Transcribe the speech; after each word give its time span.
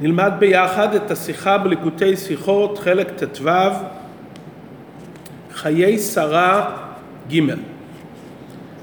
נלמד 0.00 0.32
ביחד 0.38 0.94
את 0.94 1.10
השיחה 1.10 1.58
בליקוטי 1.58 2.16
שיחות, 2.16 2.78
חלק 2.78 3.10
ט"ו, 3.10 3.48
חיי 5.52 5.98
שרה 5.98 6.76
ג'. 7.32 7.40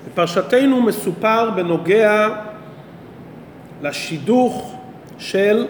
בפרשתנו 0.08 0.82
מסופר 0.82 1.50
בנוגע 1.50 2.30
לשידוך 3.82 4.80
של 5.18 5.68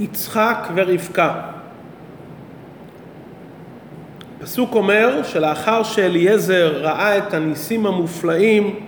יצחק 0.00 0.68
ורבקה. 0.74 1.40
הפסוק 4.40 4.74
אומר 4.74 5.22
שלאחר 5.22 5.82
שאליעזר 5.82 6.80
ראה 6.80 7.18
את 7.18 7.34
הניסים 7.34 7.86
המופלאים 7.86 8.80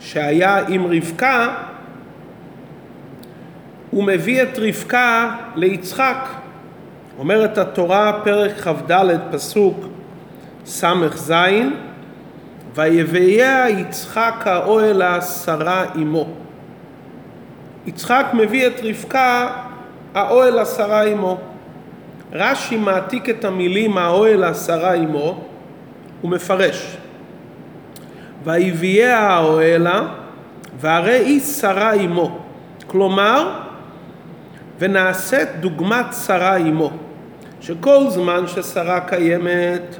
שהיה 0.00 0.66
עם 0.68 0.86
רבקה, 0.86 1.54
הוא 3.94 4.04
מביא 4.04 4.42
את 4.42 4.58
רבקה 4.58 5.36
ליצחק. 5.56 6.28
אומרת 7.18 7.58
התורה, 7.58 8.20
פרק 8.24 8.52
כ"ד, 8.60 9.06
פסוק 9.30 9.84
ס"ז, 10.66 11.32
ויביאה 12.74 13.68
יצחק 13.68 14.34
האוהלה 14.44 15.20
שרה 15.20 15.84
אמו. 15.96 16.26
יצחק 17.86 18.26
מביא 18.32 18.66
את 18.66 18.80
רבקה 18.82 19.50
האוהל 20.14 20.58
השרה 20.58 21.02
עמו. 21.02 21.38
רש"י 22.32 22.76
מעתיק 22.76 23.30
את 23.30 23.44
המילים 23.44 23.98
האוהל 23.98 24.44
השרה 24.44 24.92
עמו 24.92 25.40
ומפרש 26.24 26.96
ויביאה 28.44 29.18
האוהלה 29.18 30.02
והרי 30.80 31.18
היא 31.18 31.40
שרה 31.40 31.92
עמו 31.92 32.38
כלומר 32.86 33.63
ונעשית 34.78 35.48
דוגמת 35.60 36.06
שרה 36.26 36.56
עמו 36.56 36.90
שכל 37.60 38.04
זמן 38.08 38.46
ששרה 38.46 39.00
קיימת 39.00 39.96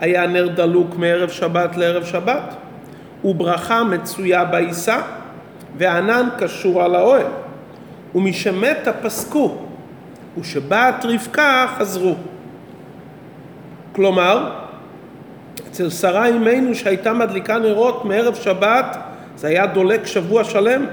היה 0.00 0.26
נר 0.26 0.48
דלוק 0.48 0.96
מערב 0.96 1.28
שבת 1.28 1.76
לערב 1.76 2.04
שבת 2.04 2.54
וברכה 3.24 3.84
מצויה 3.84 4.44
בעיסה 4.44 5.00
וענן 5.76 6.28
קשור 6.38 6.82
על 6.82 6.94
האוהל 6.94 7.26
ומשמתה 8.14 8.92
פסקו 8.92 9.58
ושבאת 10.40 11.04
רבקה 11.04 11.66
חזרו. 11.78 12.14
כלומר, 13.92 14.50
אצל 15.70 15.90
שרה 15.90 16.26
אימנו 16.26 16.74
שהייתה 16.74 17.12
מדליקה 17.12 17.58
נרות 17.58 18.04
מערב 18.04 18.34
שבת, 18.34 18.96
זה 19.36 19.48
היה 19.48 19.66
דולק 19.66 20.06
שבוע 20.06 20.44
שלם. 20.44 20.86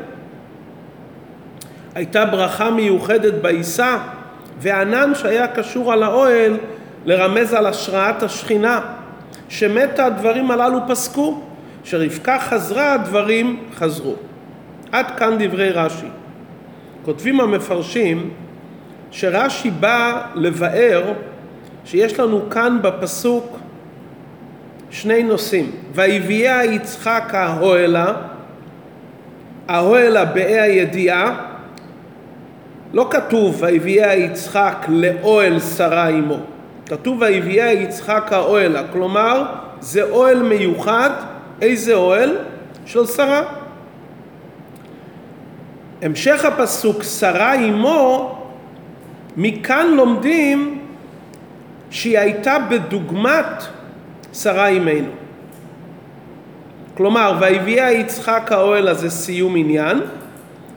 הייתה 1.95 2.25
ברכה 2.25 2.69
מיוחדת 2.71 3.33
בעיסה, 3.33 3.97
וענן 4.59 5.15
שהיה 5.15 5.47
קשור 5.47 5.93
על 5.93 6.03
האוהל 6.03 6.57
לרמז 7.05 7.53
על 7.53 7.65
השראת 7.67 8.23
השכינה. 8.23 8.79
שמתה 9.49 10.05
הדברים 10.05 10.51
הללו 10.51 10.79
פסקו, 10.87 11.41
שרבקה 11.83 12.39
חזרה 12.39 12.93
הדברים 12.93 13.59
חזרו. 13.75 14.15
עד 14.91 15.05
כאן 15.17 15.35
דברי 15.39 15.69
רש"י. 15.69 16.07
כותבים 17.05 17.39
המפרשים 17.39 18.29
שרש"י 19.11 19.71
בא 19.71 20.21
לבאר 20.35 21.13
שיש 21.85 22.19
לנו 22.19 22.49
כאן 22.49 22.77
בפסוק 22.81 23.57
שני 24.89 25.23
נושאים. 25.23 25.71
ויביאה 25.93 26.65
יצחק 26.65 27.29
האוהלה, 27.33 28.13
האוהלה 29.67 30.25
באי 30.25 30.59
הידיעה, 30.59 31.44
לא 32.95 33.07
כתוב 33.09 33.55
ויביאה 33.59 34.15
יצחק 34.15 34.85
לאוהל 34.89 35.59
שרה 35.59 36.07
עמו, 36.07 36.37
כתוב 36.85 37.21
ויביאה 37.21 37.71
יצחק 37.71 38.27
האוהלה, 38.31 38.81
כלומר 38.93 39.43
זה 39.79 40.03
אוהל 40.03 40.43
מיוחד, 40.43 41.09
איזה 41.61 41.93
אוהל? 41.93 42.37
של 42.85 43.05
שרה. 43.05 43.41
המשך 46.01 46.45
הפסוק 46.45 47.03
שרה 47.03 47.53
עמו 47.53 48.35
מכאן 49.37 49.87
לומדים 49.95 50.79
שהיא 51.89 52.19
הייתה 52.19 52.57
בדוגמת 52.69 53.63
שרה 54.33 54.67
אימנו. 54.67 55.11
כלומר, 56.97 57.37
ויביאה 57.39 57.91
יצחק 57.91 58.51
האוהל 58.51 58.87
הזה 58.87 59.09
סיום 59.09 59.55
עניין, 59.55 60.01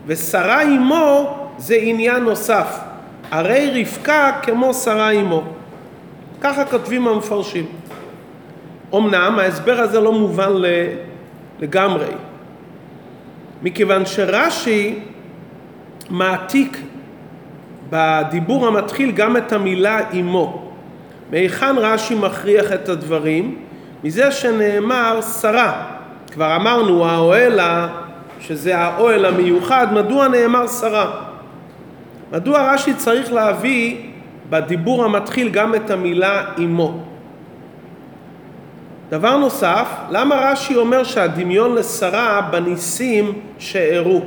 ושרה 0.06 0.60
אימו 0.60 1.37
זה 1.58 1.78
עניין 1.80 2.24
נוסף. 2.24 2.78
הרי 3.30 3.80
רבקה 3.80 4.32
כמו 4.42 4.74
שרה 4.74 5.10
אימו. 5.10 5.42
ככה 6.40 6.64
כותבים 6.64 7.08
המפרשים. 7.08 7.66
אמנם 8.94 9.38
ההסבר 9.38 9.80
הזה 9.80 10.00
לא 10.00 10.12
מובן 10.12 10.52
לגמרי, 11.60 12.06
מכיוון 13.62 14.06
שרש"י 14.06 14.98
מעתיק 16.10 16.78
בדיבור 17.90 18.66
המתחיל 18.66 19.10
גם 19.10 19.36
את 19.36 19.52
המילה 19.52 20.10
אמו. 20.12 20.72
מהיכן 21.30 21.78
רש"י 21.78 22.14
מכריח 22.14 22.72
את 22.72 22.88
הדברים? 22.88 23.58
מזה 24.04 24.32
שנאמר 24.32 25.20
שרה. 25.40 25.86
כבר 26.32 26.56
אמרנו 26.56 27.04
האוהלה, 27.06 27.88
שזה 28.40 28.78
האוהל 28.78 29.24
המיוחד, 29.24 29.86
מדוע 29.92 30.28
נאמר 30.28 30.66
שרה? 30.66 31.27
מדוע 32.32 32.72
רש"י 32.72 32.94
צריך 32.94 33.32
להביא 33.32 33.96
בדיבור 34.50 35.04
המתחיל 35.04 35.48
גם 35.48 35.74
את 35.74 35.90
המילה 35.90 36.44
אמו? 36.58 37.00
דבר 39.08 39.36
נוסף, 39.36 39.88
למה 40.10 40.34
רש"י 40.34 40.76
אומר 40.76 41.04
שהדמיון 41.04 41.74
לשרה 41.74 42.40
בניסים 42.50 43.32
שאירעו? 43.58 44.20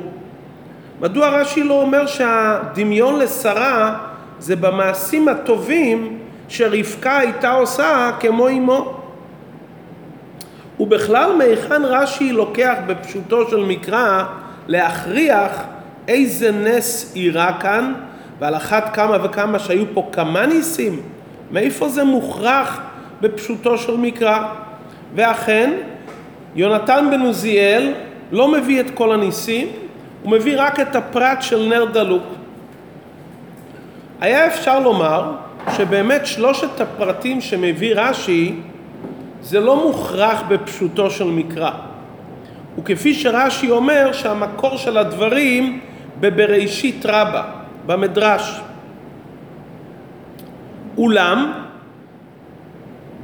מדוע 1.01 1.29
רש"י 1.29 1.63
לא 1.63 1.81
אומר 1.81 2.05
שהדמיון 2.05 3.19
לשרה 3.19 3.97
זה 4.39 4.55
במעשים 4.55 5.27
הטובים 5.27 6.17
שרבקה 6.47 7.17
הייתה 7.17 7.51
עושה 7.51 8.11
כמו 8.19 8.49
אמו? 8.49 8.97
ובכלל 10.79 11.35
מהיכן 11.37 11.81
רש"י 11.85 12.31
לוקח 12.31 12.75
בפשוטו 12.87 13.49
של 13.49 13.65
מקרא 13.65 14.23
להכריח 14.67 15.63
איזה 16.07 16.51
נס 16.51 17.13
אירע 17.15 17.51
כאן 17.59 17.93
ועל 18.39 18.55
אחת 18.55 18.95
כמה 18.95 19.17
וכמה 19.23 19.59
שהיו 19.59 19.85
פה 19.93 20.09
כמה 20.11 20.45
ניסים? 20.45 21.01
מאיפה 21.51 21.89
זה 21.89 22.03
מוכרח 22.03 22.81
בפשוטו 23.21 23.77
של 23.77 23.97
מקרא? 23.97 24.39
ואכן 25.15 25.73
יונתן 26.55 27.07
בן 27.11 27.21
עוזיאל 27.21 27.93
לא 28.31 28.47
מביא 28.47 28.79
את 28.79 28.89
כל 28.93 29.11
הניסים 29.11 29.67
הוא 30.23 30.31
מביא 30.31 30.55
רק 30.57 30.79
את 30.79 30.95
הפרט 30.95 31.41
של 31.41 31.67
נר 31.69 31.85
דלוק. 31.85 32.23
היה 34.21 34.47
אפשר 34.47 34.79
לומר 34.79 35.31
שבאמת 35.77 36.25
שלושת 36.25 36.81
הפרטים 36.81 37.41
שמביא 37.41 37.93
רש"י 37.95 38.55
זה 39.41 39.59
לא 39.59 39.83
מוכרח 39.83 40.43
בפשוטו 40.47 41.09
של 41.09 41.27
מקרא. 41.27 41.71
וכפי 42.77 43.13
שרש"י 43.13 43.69
אומר 43.69 44.13
שהמקור 44.13 44.77
של 44.77 44.97
הדברים 44.97 45.79
בבראשית 46.21 47.05
רבה, 47.05 47.43
במדרש. 47.85 48.61
אולם, 50.97 51.53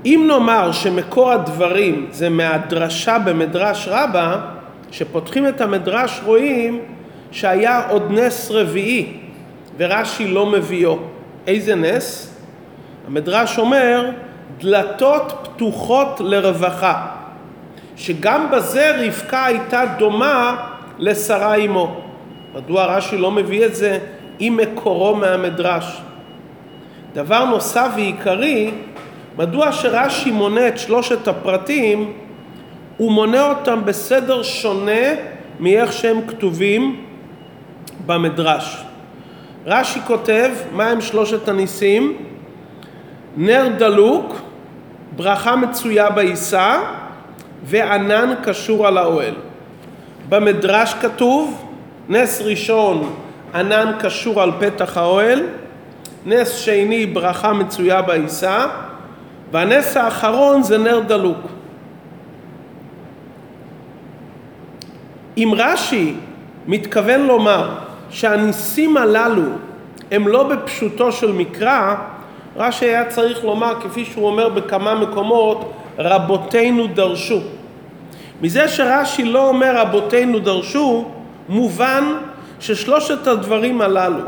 אם 0.05 0.25
נאמר 0.27 0.71
שמקור 0.71 1.31
הדברים 1.31 2.07
זה 2.11 2.29
מהדרשה 2.29 3.19
במדרש 3.19 3.87
רבה, 3.91 4.37
כשפותחים 4.91 5.47
את 5.47 5.61
המדרש 5.61 6.21
רואים 6.25 6.79
שהיה 7.31 7.87
עוד 7.89 8.11
נס 8.11 8.51
רביעי 8.51 9.19
ורש"י 9.77 10.27
לא 10.27 10.45
מביאו. 10.45 10.97
איזה 11.47 11.75
נס? 11.75 12.35
המדרש 13.07 13.59
אומר 13.59 14.09
דלתות 14.59 15.33
פתוחות 15.43 16.21
לרווחה, 16.23 17.07
שגם 17.95 18.51
בזה 18.51 19.05
רבקה 19.05 19.45
הייתה 19.45 19.83
דומה 19.97 20.55
לשרה 20.99 21.55
אמו. 21.55 22.06
מדוע 22.57 22.85
רש"י 22.85 23.17
לא 23.17 23.31
מביא 23.31 23.65
את 23.65 23.75
זה 23.75 23.99
עם 24.39 24.57
מקורו 24.57 25.15
מהמדרש? 25.15 26.01
דבר 27.13 27.45
נוסף 27.45 27.91
ועיקרי, 27.95 28.71
מדוע 29.37 29.71
שרש"י 29.71 30.31
מונה 30.31 30.67
את 30.67 30.79
שלושת 30.79 31.27
הפרטים 31.27 32.13
הוא 32.97 33.11
מונה 33.11 33.49
אותם 33.49 33.81
בסדר 33.85 34.43
שונה 34.43 35.01
מאיך 35.59 35.93
שהם 35.93 36.27
כתובים 36.27 37.03
במדרש. 38.05 38.83
רש"י 39.65 39.99
כותב, 40.07 40.51
מהם 40.71 41.01
שלושת 41.01 41.49
הניסים? 41.49 42.17
נר 43.37 43.67
דלוק, 43.77 44.35
ברכה 45.15 45.55
מצויה 45.55 46.09
בעיסה 46.09 46.79
וענן 47.63 48.33
קשור 48.43 48.87
על 48.87 48.97
האוהל. 48.97 49.33
במדרש 50.29 50.93
כתוב, 50.93 51.66
נס 52.09 52.41
ראשון 52.41 53.13
ענן 53.55 53.91
קשור 53.99 54.41
על 54.41 54.51
פתח 54.59 54.97
האוהל, 54.97 55.43
נס 56.25 56.51
שני 56.51 57.05
ברכה 57.05 57.53
מצויה 57.53 58.01
בעיסה, 58.01 58.65
והנס 59.51 59.97
האחרון 59.97 60.63
זה 60.63 60.77
נר 60.77 60.99
דלוק. 60.99 61.37
אם 65.37 65.51
רש"י 65.57 66.13
מתכוון 66.67 67.21
לומר 67.21 67.69
שהניסים 68.09 68.97
הללו 68.97 69.51
הם 70.11 70.27
לא 70.27 70.43
בפשוטו 70.43 71.11
של 71.11 71.31
מקרא, 71.31 71.95
רש"י 72.55 72.85
היה 72.85 73.05
צריך 73.05 73.43
לומר, 73.43 73.73
כפי 73.81 74.05
שהוא 74.05 74.27
אומר 74.27 74.49
בכמה 74.49 74.95
מקומות, 74.95 75.73
רבותינו 75.99 76.87
דרשו. 76.87 77.39
מזה 78.41 78.67
שרש"י 78.67 79.23
לא 79.23 79.49
אומר 79.49 79.77
רבותינו 79.77 80.39
דרשו, 80.39 81.05
מובן 81.49 82.03
ששלושת 82.59 83.27
הדברים 83.27 83.81
הללו, 83.81 84.23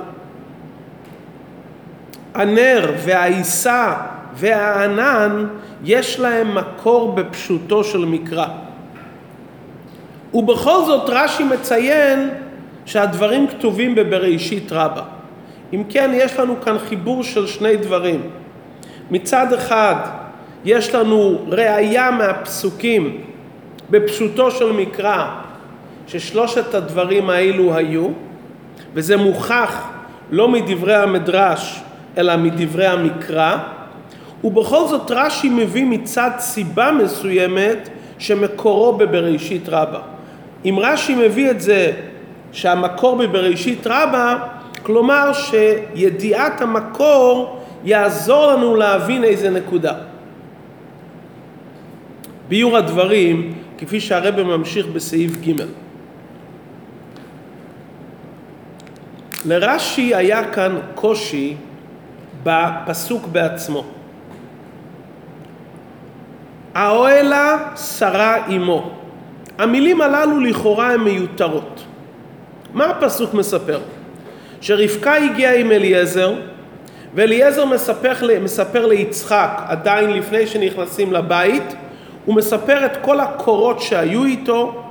הנר 2.33 2.94
והעיסה 2.98 3.94
והענן, 4.36 5.45
יש 5.83 6.19
להם 6.19 6.56
מקור 6.56 7.12
בפשוטו 7.16 7.83
של 7.83 8.06
מקרא. 8.06 8.48
ובכל 10.33 10.86
זאת 10.86 11.10
רש"י 11.10 11.44
מציין 11.44 12.30
שהדברים 12.86 13.48
כתובים 13.48 13.95
בבראשית 13.95 14.72
רבה. 14.72 15.04
אם 15.74 15.83
כן, 15.89 16.12
יש 16.13 16.39
לנו 16.39 16.62
כאן 16.62 16.77
חיבור 16.80 17.24
של 17.24 17.48
שני 17.48 17.77
דברים. 17.77 18.22
מצד 19.12 19.54
אחד, 19.54 19.95
יש 20.65 20.95
לנו 20.95 21.39
ראייה 21.48 22.12
מהפסוקים 22.12 23.22
בפשוטו 23.89 24.51
של 24.51 24.72
מקרא 24.72 25.49
ששלושת 26.12 26.74
הדברים 26.74 27.30
האלו 27.30 27.76
היו, 27.76 28.08
וזה 28.94 29.18
מוכח 29.18 29.88
לא 30.32 30.48
מדברי 30.48 30.96
המדרש 30.96 31.82
אלא 32.18 32.38
מדברי 32.38 32.88
המקרא, 32.88 33.58
ובכל 34.44 34.88
זאת 34.88 35.12
רש"י 35.12 35.50
מביא 35.50 35.86
מצד 35.86 36.32
סיבה 36.40 36.92
מסוימת 36.92 37.90
שמקורו 38.20 38.94
בבראשית 38.94 39.70
רבה. 39.70 40.00
אם 40.66 40.76
רש"י 40.80 41.16
מביא 41.16 41.52
את 41.52 41.62
זה 41.62 41.92
שהמקור 42.52 43.16
בבראשית 43.16 43.88
רבה, 43.88 44.38
כלומר 44.84 45.32
שידיעת 45.34 46.62
המקור 46.62 47.60
יעזור 47.84 48.48
לנו 48.48 48.76
להבין 48.76 49.24
איזה 49.24 49.50
נקודה. 49.50 49.94
ביור 52.50 52.78
הדברים, 52.78 53.54
כפי 53.78 54.00
שהרבא 54.00 54.44
ממשיך 54.44 54.88
בסעיף 54.88 55.32
ג' 55.42 55.88
לרש"י 59.45 60.15
היה 60.15 60.51
כאן 60.51 60.80
קושי 60.95 61.56
בפסוק 62.44 63.27
בעצמו. 63.27 63.83
האוהלה 66.75 67.57
שרה 67.75 68.45
עמו. 68.47 68.91
המילים 69.57 70.01
הללו 70.01 70.39
לכאורה 70.39 70.94
הן 70.94 71.00
מיותרות. 71.00 71.83
מה 72.74 72.86
הפסוק 72.86 73.33
מספר? 73.33 73.80
שרבקה 74.62 75.15
הגיעה 75.15 75.56
עם 75.56 75.71
אליעזר, 75.71 76.33
ואליעזר 77.15 77.65
מספר, 77.65 78.13
מספר 78.41 78.86
ליצחק, 78.86 79.62
עדיין 79.68 80.09
לפני 80.09 80.47
שנכנסים 80.47 81.13
לבית, 81.13 81.75
הוא 82.25 82.36
מספר 82.36 82.86
את 82.86 82.97
כל 83.01 83.19
הקורות 83.19 83.81
שהיו 83.81 84.25
איתו, 84.25 84.83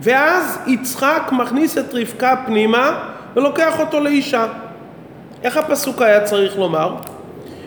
ואז 0.00 0.58
יצחק 0.66 1.30
מכניס 1.32 1.78
את 1.78 1.94
רבקה 1.94 2.34
פנימה 2.46 3.08
ולוקח 3.38 3.80
אותו 3.80 4.00
לאישה. 4.00 4.46
איך 5.44 5.56
הפסוק 5.56 6.02
היה 6.02 6.20
צריך 6.20 6.58
לומר? 6.58 6.94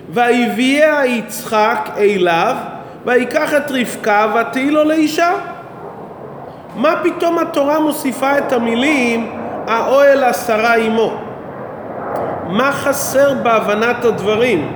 ויביאה 0.10 1.06
יצחק 1.06 1.90
אליו, 1.98 2.56
ויקח 3.06 3.54
את 3.54 3.72
רבקה 3.72 4.34
ותהי 4.36 4.72
לו 4.72 4.84
לאישה. 4.84 5.32
מה 6.76 6.94
פתאום 7.04 7.40
התורה 7.40 7.80
מוסיפה 7.80 8.38
את 8.38 8.54
המילים 8.54 9.32
האוהל 9.68 10.24
השרה 10.24 10.76
עמו? 10.76 11.14
מה 12.48 12.72
חסר 12.72 13.34
בהבנת 13.44 14.06
הדברים? 14.06 14.72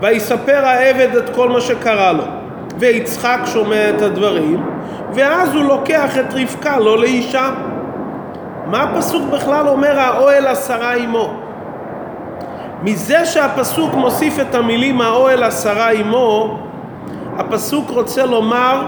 ויספר 0.00 0.64
העבד 0.64 1.16
את 1.16 1.34
כל 1.34 1.48
מה 1.48 1.60
שקרה 1.60 2.12
לו. 2.12 2.24
ויצחק 2.78 3.38
שומע 3.46 3.90
את 3.90 4.02
הדברים, 4.02 4.66
ואז 5.14 5.54
הוא 5.54 5.64
לוקח 5.64 6.18
את 6.18 6.34
רבקה 6.34 6.78
לא 6.78 6.98
לאישה. 6.98 7.50
מה 8.70 8.82
הפסוק 8.82 9.22
בכלל 9.32 9.68
אומר 9.68 10.00
האוהל 10.00 10.46
השרה 10.46 10.94
עמו? 10.94 11.34
מזה 12.82 13.26
שהפסוק 13.26 13.94
מוסיף 13.94 14.40
את 14.40 14.54
המילים 14.54 15.00
האוהל 15.00 15.42
השרה 15.42 15.90
עמו, 15.90 16.58
הפסוק 17.36 17.90
רוצה 17.90 18.26
לומר 18.26 18.86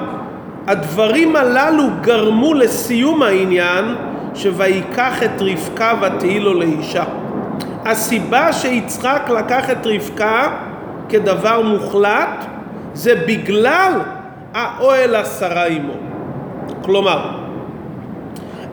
הדברים 0.67 1.37
הללו 1.37 1.85
גרמו 2.01 2.55
לסיום 2.55 3.23
העניין 3.23 3.85
שויקח 4.35 5.23
את 5.23 5.41
רבקה 5.43 5.93
ותהי 6.01 6.41
לו 6.41 6.55
לאישה. 6.55 7.05
הסיבה 7.85 8.53
שיצחק 8.53 9.31
לקח 9.37 9.71
את 9.71 9.87
רבקה 9.87 10.49
כדבר 11.09 11.63
מוחלט 11.63 12.45
זה 12.95 13.15
בגלל 13.29 13.93
האוהל 14.55 15.15
השרה 15.15 15.67
עמו. 15.67 15.93
כלומר, 16.83 17.42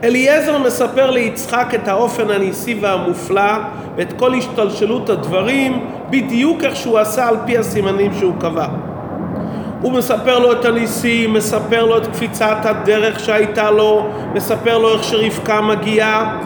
אליעזר 0.04 0.58
מספר 0.58 1.10
ליצחק 1.10 1.74
את 1.74 1.88
האופן 1.88 2.30
הניסי 2.30 2.78
והמופלא 2.80 3.52
ואת 3.96 4.12
כל 4.12 4.34
השתלשלות 4.34 5.10
הדברים 5.10 5.86
בדיוק 6.10 6.64
איך 6.64 6.76
שהוא 6.76 6.98
עשה 6.98 7.28
על 7.28 7.36
פי 7.46 7.58
הסימנים 7.58 8.12
שהוא 8.14 8.34
קבע. 8.40 8.66
הוא 9.82 9.92
מספר 9.92 10.38
לו 10.38 10.52
את 10.52 10.64
הניסים, 10.64 11.32
מספר 11.32 11.84
לו 11.84 11.96
את 11.96 12.06
קפיצת 12.06 12.56
הדרך 12.62 13.20
שהייתה 13.20 13.70
לו, 13.70 14.06
מספר 14.34 14.78
לו 14.78 14.92
איך 14.92 15.04
שרבקה 15.04 15.60
מגיעה, 15.60 16.40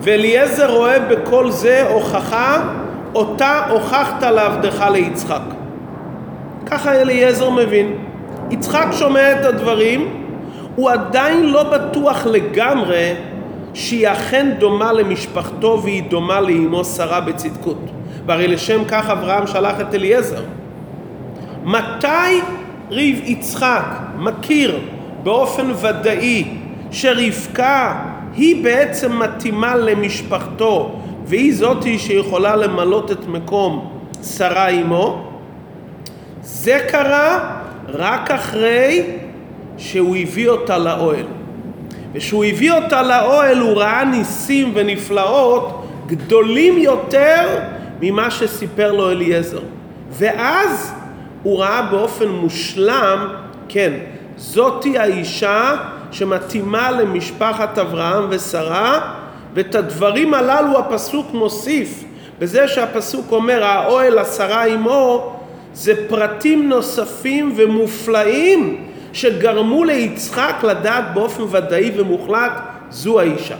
ואליעזר 0.00 0.70
רואה 0.70 0.98
בכל 0.98 1.50
זה 1.50 1.86
הוכחה, 1.88 2.62
אותה 3.14 3.60
הוכחת 3.70 4.22
לעבדך 4.22 4.84
ליצחק. 4.92 5.42
ככה 6.66 6.92
אליעזר 6.92 7.50
מבין. 7.50 7.92
יצחק 8.50 8.86
שומע 8.92 9.32
את 9.32 9.44
הדברים, 9.44 10.23
הוא 10.74 10.90
עדיין 10.90 11.46
לא 11.46 11.62
בטוח 11.62 12.26
לגמרי 12.26 13.14
שהיא 13.74 14.08
אכן 14.08 14.50
דומה 14.58 14.92
למשפחתו 14.92 15.80
והיא 15.82 16.02
דומה 16.02 16.40
לאמו 16.40 16.84
שרה 16.84 17.20
בצדקות. 17.20 17.78
והרי 18.26 18.48
לשם 18.48 18.84
כך 18.88 19.10
אברהם 19.10 19.46
שלח 19.46 19.80
את 19.80 19.94
אליעזר. 19.94 20.42
מתי 21.64 22.40
ריב 22.90 23.20
יצחק 23.24 23.84
מכיר 24.18 24.78
באופן 25.22 25.70
ודאי 25.80 26.44
שרבקה 26.90 28.02
היא 28.36 28.64
בעצם 28.64 29.18
מתאימה 29.18 29.76
למשפחתו 29.76 31.00
והיא 31.24 31.54
זאתי 31.54 31.98
שיכולה 31.98 32.56
למלות 32.56 33.12
את 33.12 33.26
מקום 33.28 33.90
שרה 34.22 34.68
עמו, 34.68 35.24
זה 36.42 36.78
קרה 36.88 37.56
רק 37.88 38.30
אחרי 38.30 39.02
שהוא 39.78 40.16
הביא 40.16 40.48
אותה 40.48 40.78
לאוהל. 40.78 41.26
וכשהוא 42.14 42.44
הביא 42.44 42.72
אותה 42.72 43.02
לאוהל 43.02 43.58
הוא 43.58 43.76
ראה 43.76 44.04
ניסים 44.04 44.72
ונפלאות 44.74 45.86
גדולים 46.06 46.78
יותר 46.78 47.58
ממה 48.00 48.30
שסיפר 48.30 48.92
לו 48.92 49.10
אליעזר. 49.10 49.60
ואז 50.10 50.92
הוא 51.42 51.58
ראה 51.58 51.82
באופן 51.82 52.28
מושלם, 52.28 53.28
כן, 53.68 53.92
זאתי 54.36 54.98
האישה 54.98 55.76
שמתאימה 56.10 56.90
למשפחת 56.90 57.78
אברהם 57.78 58.26
ושרה, 58.30 59.14
ואת 59.54 59.74
הדברים 59.74 60.34
הללו 60.34 60.78
הפסוק 60.78 61.26
מוסיף 61.32 62.04
בזה 62.38 62.68
שהפסוק 62.68 63.32
אומר 63.32 63.64
האוהל 63.64 64.18
השרה 64.18 64.64
עמו 64.64 65.36
זה 65.74 66.08
פרטים 66.08 66.68
נוספים 66.68 67.52
ומופלאים 67.56 68.84
שגרמו 69.14 69.84
ליצחק 69.84 70.54
לדעת 70.62 71.04
באופן 71.14 71.42
ודאי 71.50 71.90
ומוחלט 71.96 72.52
זו 72.90 73.20
האישה. 73.20 73.56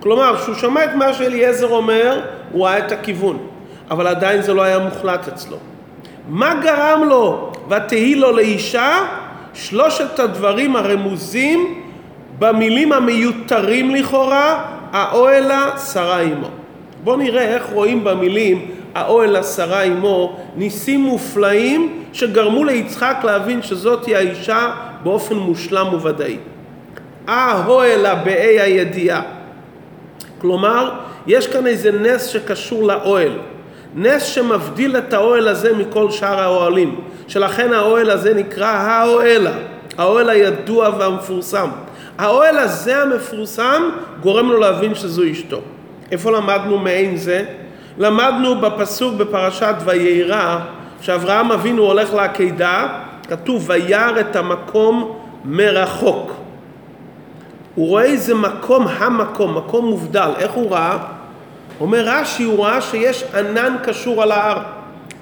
כלומר, 0.00 0.36
כשהוא 0.36 0.54
שמע 0.54 0.84
את 0.84 0.94
מה 0.94 1.14
שאליעזר 1.14 1.68
אומר, 1.68 2.20
הוא 2.52 2.66
ראה 2.66 2.78
את 2.78 2.92
הכיוון, 2.92 3.38
אבל 3.90 4.06
עדיין 4.06 4.42
זה 4.42 4.54
לא 4.54 4.62
היה 4.62 4.78
מוחלט 4.78 5.28
אצלו. 5.28 5.56
מה 6.28 6.54
גרם 6.62 7.08
לו 7.08 7.52
ותהי 7.68 8.14
לו 8.14 8.32
לאישה? 8.32 9.06
שלושת 9.54 10.18
הדברים 10.18 10.76
הרמוזים 10.76 11.82
במילים 12.38 12.92
המיותרים 12.92 13.94
לכאורה, 13.94 14.64
האוהלה 14.92 15.78
שרה 15.92 16.20
עמו. 16.20 16.48
בואו 17.04 17.16
נראה 17.16 17.42
איך 17.42 17.62
רואים 17.72 18.04
במילים 18.04 18.70
האוהל 18.94 19.42
שרה 19.42 19.82
עמו 19.82 20.36
ניסים 20.56 21.00
מופלאים 21.00 22.02
שגרמו 22.12 22.64
ליצחק 22.64 23.16
להבין 23.24 23.62
שזאת 23.62 24.06
היא 24.06 24.16
האישה 24.16 24.70
באופן 25.02 25.34
מושלם 25.34 25.86
וודאי. 25.86 26.36
האוהלה 27.26 28.14
באי 28.14 28.60
הידיעה. 28.60 29.22
כלומר, 30.40 30.90
יש 31.26 31.46
כאן 31.46 31.66
איזה 31.66 31.92
נס 31.92 32.26
שקשור 32.26 32.86
לאוהל. 32.86 33.32
נס 33.94 34.22
שמבדיל 34.22 34.96
את 34.96 35.12
האוהל 35.12 35.48
הזה 35.48 35.72
מכל 35.76 36.10
שאר 36.10 36.40
האוהלים. 36.40 37.00
שלכן 37.28 37.72
האוהל 37.72 38.10
הזה 38.10 38.34
נקרא 38.34 38.66
האוהלה, 38.66 39.52
האוהל 39.98 40.30
הידוע 40.30 40.90
והמפורסם. 40.98 41.68
האוהל 42.18 42.58
הזה 42.58 43.02
המפורסם 43.02 43.82
גורם 44.20 44.48
לו 44.48 44.60
להבין 44.60 44.94
שזו 44.94 45.22
אשתו. 45.30 45.60
איפה 46.12 46.30
למדנו 46.30 46.78
מעין 46.78 47.16
זה? 47.16 47.44
למדנו 48.00 48.60
בפסוק 48.60 49.14
בפרשת 49.14 49.74
ויירא, 49.84 50.58
שאברהם 51.00 51.52
אבינו 51.52 51.82
הולך 51.82 52.14
לעקידה, 52.14 52.88
כתוב 53.28 53.64
וירא 53.70 54.20
את 54.20 54.36
המקום 54.36 55.18
מרחוק. 55.44 56.32
הוא 57.74 57.88
רואה 57.88 58.04
איזה 58.04 58.34
מקום, 58.34 58.86
המקום, 58.88 59.56
מקום 59.56 59.86
מובדל. 59.86 60.30
איך 60.38 60.52
הוא 60.52 60.70
ראה? 60.70 60.98
אומר 61.80 62.02
רש"י, 62.06 62.44
הוא 62.44 62.64
ראה 62.64 62.80
שיש 62.80 63.24
ענן 63.34 63.76
קשור 63.84 64.22
על 64.22 64.32
ההר. 64.32 64.62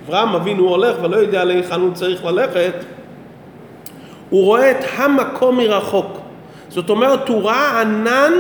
אברהם 0.06 0.34
אבינו 0.34 0.68
הולך 0.68 0.96
ולא 1.02 1.16
יודע 1.16 1.44
להיכן 1.44 1.80
הוא 1.80 1.94
צריך 1.94 2.24
ללכת, 2.24 2.74
הוא 4.30 4.44
רואה 4.44 4.70
את 4.70 4.84
המקום 4.96 5.56
מרחוק. 5.56 6.18
זאת 6.68 6.90
אומרת, 6.90 7.28
הוא 7.28 7.42
ראה 7.42 7.80
ענן 7.80 8.32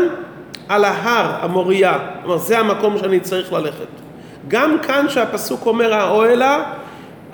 על 0.68 0.84
ההר, 0.84 1.44
המוריה. 1.44 1.98
כלומר, 2.22 2.38
זה 2.38 2.58
המקום 2.58 2.98
שאני 2.98 3.20
צריך 3.20 3.52
ללכת. 3.52 4.07
גם 4.48 4.76
כאן 4.82 5.06
שהפסוק 5.08 5.66
אומר 5.66 5.94
האוהלה, 5.94 6.62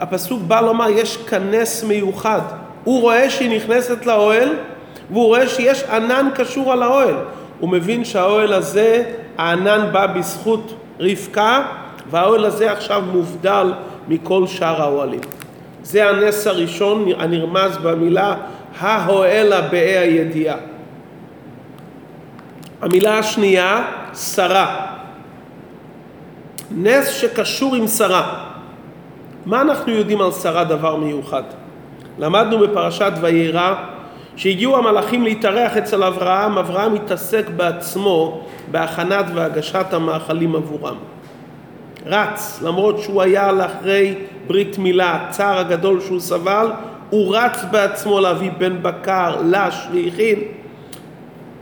הפסוק 0.00 0.42
בא 0.42 0.60
לומר 0.60 0.88
יש 0.88 1.16
כאן 1.16 1.50
נס 1.50 1.84
מיוחד. 1.84 2.40
הוא 2.84 3.00
רואה 3.00 3.30
שהיא 3.30 3.56
נכנסת 3.56 4.06
לאוהל, 4.06 4.48
והוא 5.10 5.26
רואה 5.26 5.48
שיש 5.48 5.82
ענן 5.82 6.28
קשור 6.34 6.72
על 6.72 6.82
האוהל. 6.82 7.14
הוא 7.60 7.70
מבין 7.70 8.04
שהאוהל 8.04 8.52
הזה, 8.52 9.02
הענן 9.38 9.88
בא 9.92 10.06
בזכות 10.06 10.74
רבקה, 11.00 11.62
והאוהל 12.10 12.44
הזה 12.44 12.72
עכשיו 12.72 13.02
מובדל 13.12 13.72
מכל 14.08 14.46
שאר 14.46 14.82
האוהלים. 14.82 15.20
זה 15.82 16.08
הנס 16.08 16.46
הראשון 16.46 17.08
הנרמז 17.18 17.76
במילה 17.76 18.34
ההועלה 18.80 19.60
באי 19.60 19.98
הידיעה. 19.98 20.56
המילה 22.82 23.18
השנייה, 23.18 23.84
שרה. 24.14 24.86
נס 26.70 27.08
שקשור 27.08 27.74
עם 27.74 27.86
שרה. 27.86 28.44
מה 29.46 29.60
אנחנו 29.60 29.92
יודעים 29.92 30.20
על 30.20 30.32
שרה 30.32 30.64
דבר 30.64 30.96
מיוחד? 30.96 31.42
למדנו 32.18 32.58
בפרשת 32.58 33.12
ויירא 33.20 33.74
שהגיעו 34.36 34.76
המלאכים 34.76 35.24
להתארח 35.24 35.76
אצל 35.76 36.04
אברהם, 36.04 36.58
אברהם 36.58 36.94
התעסק 36.94 37.48
בעצמו 37.56 38.44
בהכנת 38.70 39.24
והגשת 39.34 39.86
המאכלים 39.92 40.56
עבורם. 40.56 40.96
רץ, 42.06 42.60
למרות 42.62 42.98
שהוא 42.98 43.22
היה 43.22 43.52
לאחרי 43.52 44.14
ברית 44.46 44.78
מילה, 44.78 45.14
הצער 45.14 45.58
הגדול 45.58 46.00
שהוא 46.00 46.20
סבל, 46.20 46.70
הוא 47.10 47.36
רץ 47.36 47.64
בעצמו 47.70 48.20
להביא 48.20 48.50
בן 48.58 48.82
בקר, 48.82 49.36
לש 49.44 49.88
והכין. 49.92 50.38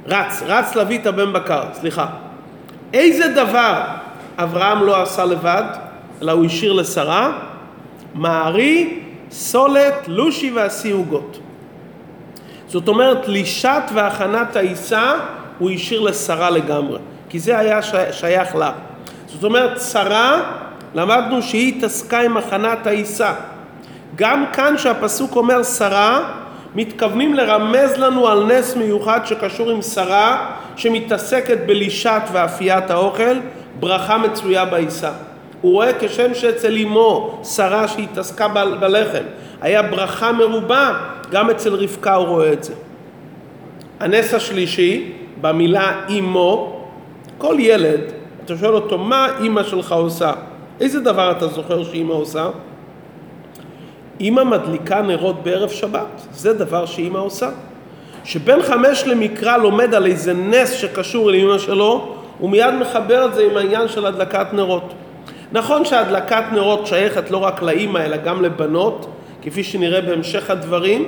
רץ, 0.06 0.42
רץ 0.46 0.74
להביא 0.74 0.98
את 0.98 1.06
הבן 1.06 1.32
בקר, 1.32 1.62
סליחה. 1.72 2.06
איזה 2.94 3.28
דבר 3.28 3.82
אברהם 4.38 4.82
לא 4.82 5.02
עשה 5.02 5.24
לבד, 5.24 5.64
אלא 6.22 6.32
הוא 6.32 6.44
השאיר 6.44 6.72
לשרה? 6.72 7.32
מערי, 8.14 9.00
סולת, 9.30 9.94
לושי 10.08 10.50
ועשי 10.50 10.90
עוגות. 10.90 11.38
זאת 12.66 12.88
אומרת, 12.88 13.28
לישת 13.28 13.82
והכנת 13.94 14.56
העיסה 14.56 15.12
הוא 15.58 15.70
השאיר 15.70 16.00
לשרה 16.00 16.50
לגמרי, 16.50 16.98
כי 17.28 17.38
זה 17.38 17.58
היה 17.58 17.80
שייך 18.12 18.56
לה. 18.56 18.72
זאת 19.26 19.44
אומרת, 19.44 19.80
שרה, 19.80 20.42
למדנו 20.94 21.42
שהיא 21.42 21.76
התעסקה 21.76 22.20
עם 22.20 22.36
הכנת 22.36 22.86
העיסה. 22.86 23.32
גם 24.16 24.44
כאן 24.52 24.78
שהפסוק 24.78 25.36
אומר 25.36 25.62
שרה, 25.62 26.20
מתכוונים 26.74 27.34
לרמז 27.34 27.96
לנו 27.96 28.28
על 28.28 28.44
נס 28.44 28.76
מיוחד 28.76 29.20
שקשור 29.24 29.70
עם 29.70 29.82
שרה 29.82 30.50
שמתעסקת 30.76 31.58
בלישת 31.66 32.22
ואפיית 32.32 32.90
האוכל, 32.90 33.36
ברכה 33.80 34.18
מצויה 34.18 34.64
בעיסה. 34.64 35.10
הוא 35.60 35.72
רואה 35.72 35.90
כשם 36.00 36.34
שאצל 36.34 36.76
אמו, 36.78 37.40
שרה 37.44 37.88
שהתעסקה 37.88 38.48
בלחם, 38.80 39.24
היה 39.60 39.82
ברכה 39.82 40.32
מרובה, 40.32 40.94
גם 41.30 41.50
אצל 41.50 41.74
רבקה 41.74 42.14
הוא 42.14 42.26
רואה 42.26 42.52
את 42.52 42.64
זה. 42.64 42.72
הנס 44.00 44.34
השלישי, 44.34 45.12
במילה 45.40 46.00
אמו, 46.18 46.80
כל 47.38 47.56
ילד, 47.58 48.00
אתה 48.44 48.56
שואל 48.56 48.74
אותו, 48.74 48.98
מה 48.98 49.28
אימא 49.40 49.62
שלך 49.62 49.92
עושה? 49.92 50.32
איזה 50.80 51.00
דבר 51.00 51.30
אתה 51.30 51.46
זוכר 51.46 51.84
שאימא 51.84 52.12
עושה? 52.12 52.48
אימא 54.20 54.44
מדליקה 54.44 55.02
נרות 55.02 55.42
בערב 55.42 55.68
שבת, 55.70 56.22
זה 56.32 56.52
דבר 56.52 56.86
שאימא 56.86 57.18
עושה. 57.18 57.50
שבן 58.24 58.62
חמש 58.62 59.04
למקרא 59.06 59.56
לומד 59.56 59.94
על 59.94 60.06
איזה 60.06 60.34
נס 60.34 60.72
שקשור 60.72 61.30
לאימא 61.30 61.58
שלו, 61.58 62.14
הוא 62.42 62.50
מיד 62.50 62.74
מחבר 62.80 63.26
את 63.26 63.34
זה 63.34 63.46
עם 63.50 63.56
העניין 63.56 63.88
של 63.88 64.06
הדלקת 64.06 64.46
נרות. 64.52 64.92
נכון 65.52 65.84
שהדלקת 65.84 66.42
נרות 66.52 66.86
שייכת 66.86 67.30
לא 67.30 67.36
רק 67.36 67.62
לאימא 67.62 67.98
אלא 67.98 68.16
גם 68.16 68.42
לבנות, 68.42 69.06
כפי 69.42 69.64
שנראה 69.64 70.00
בהמשך 70.00 70.50
הדברים, 70.50 71.04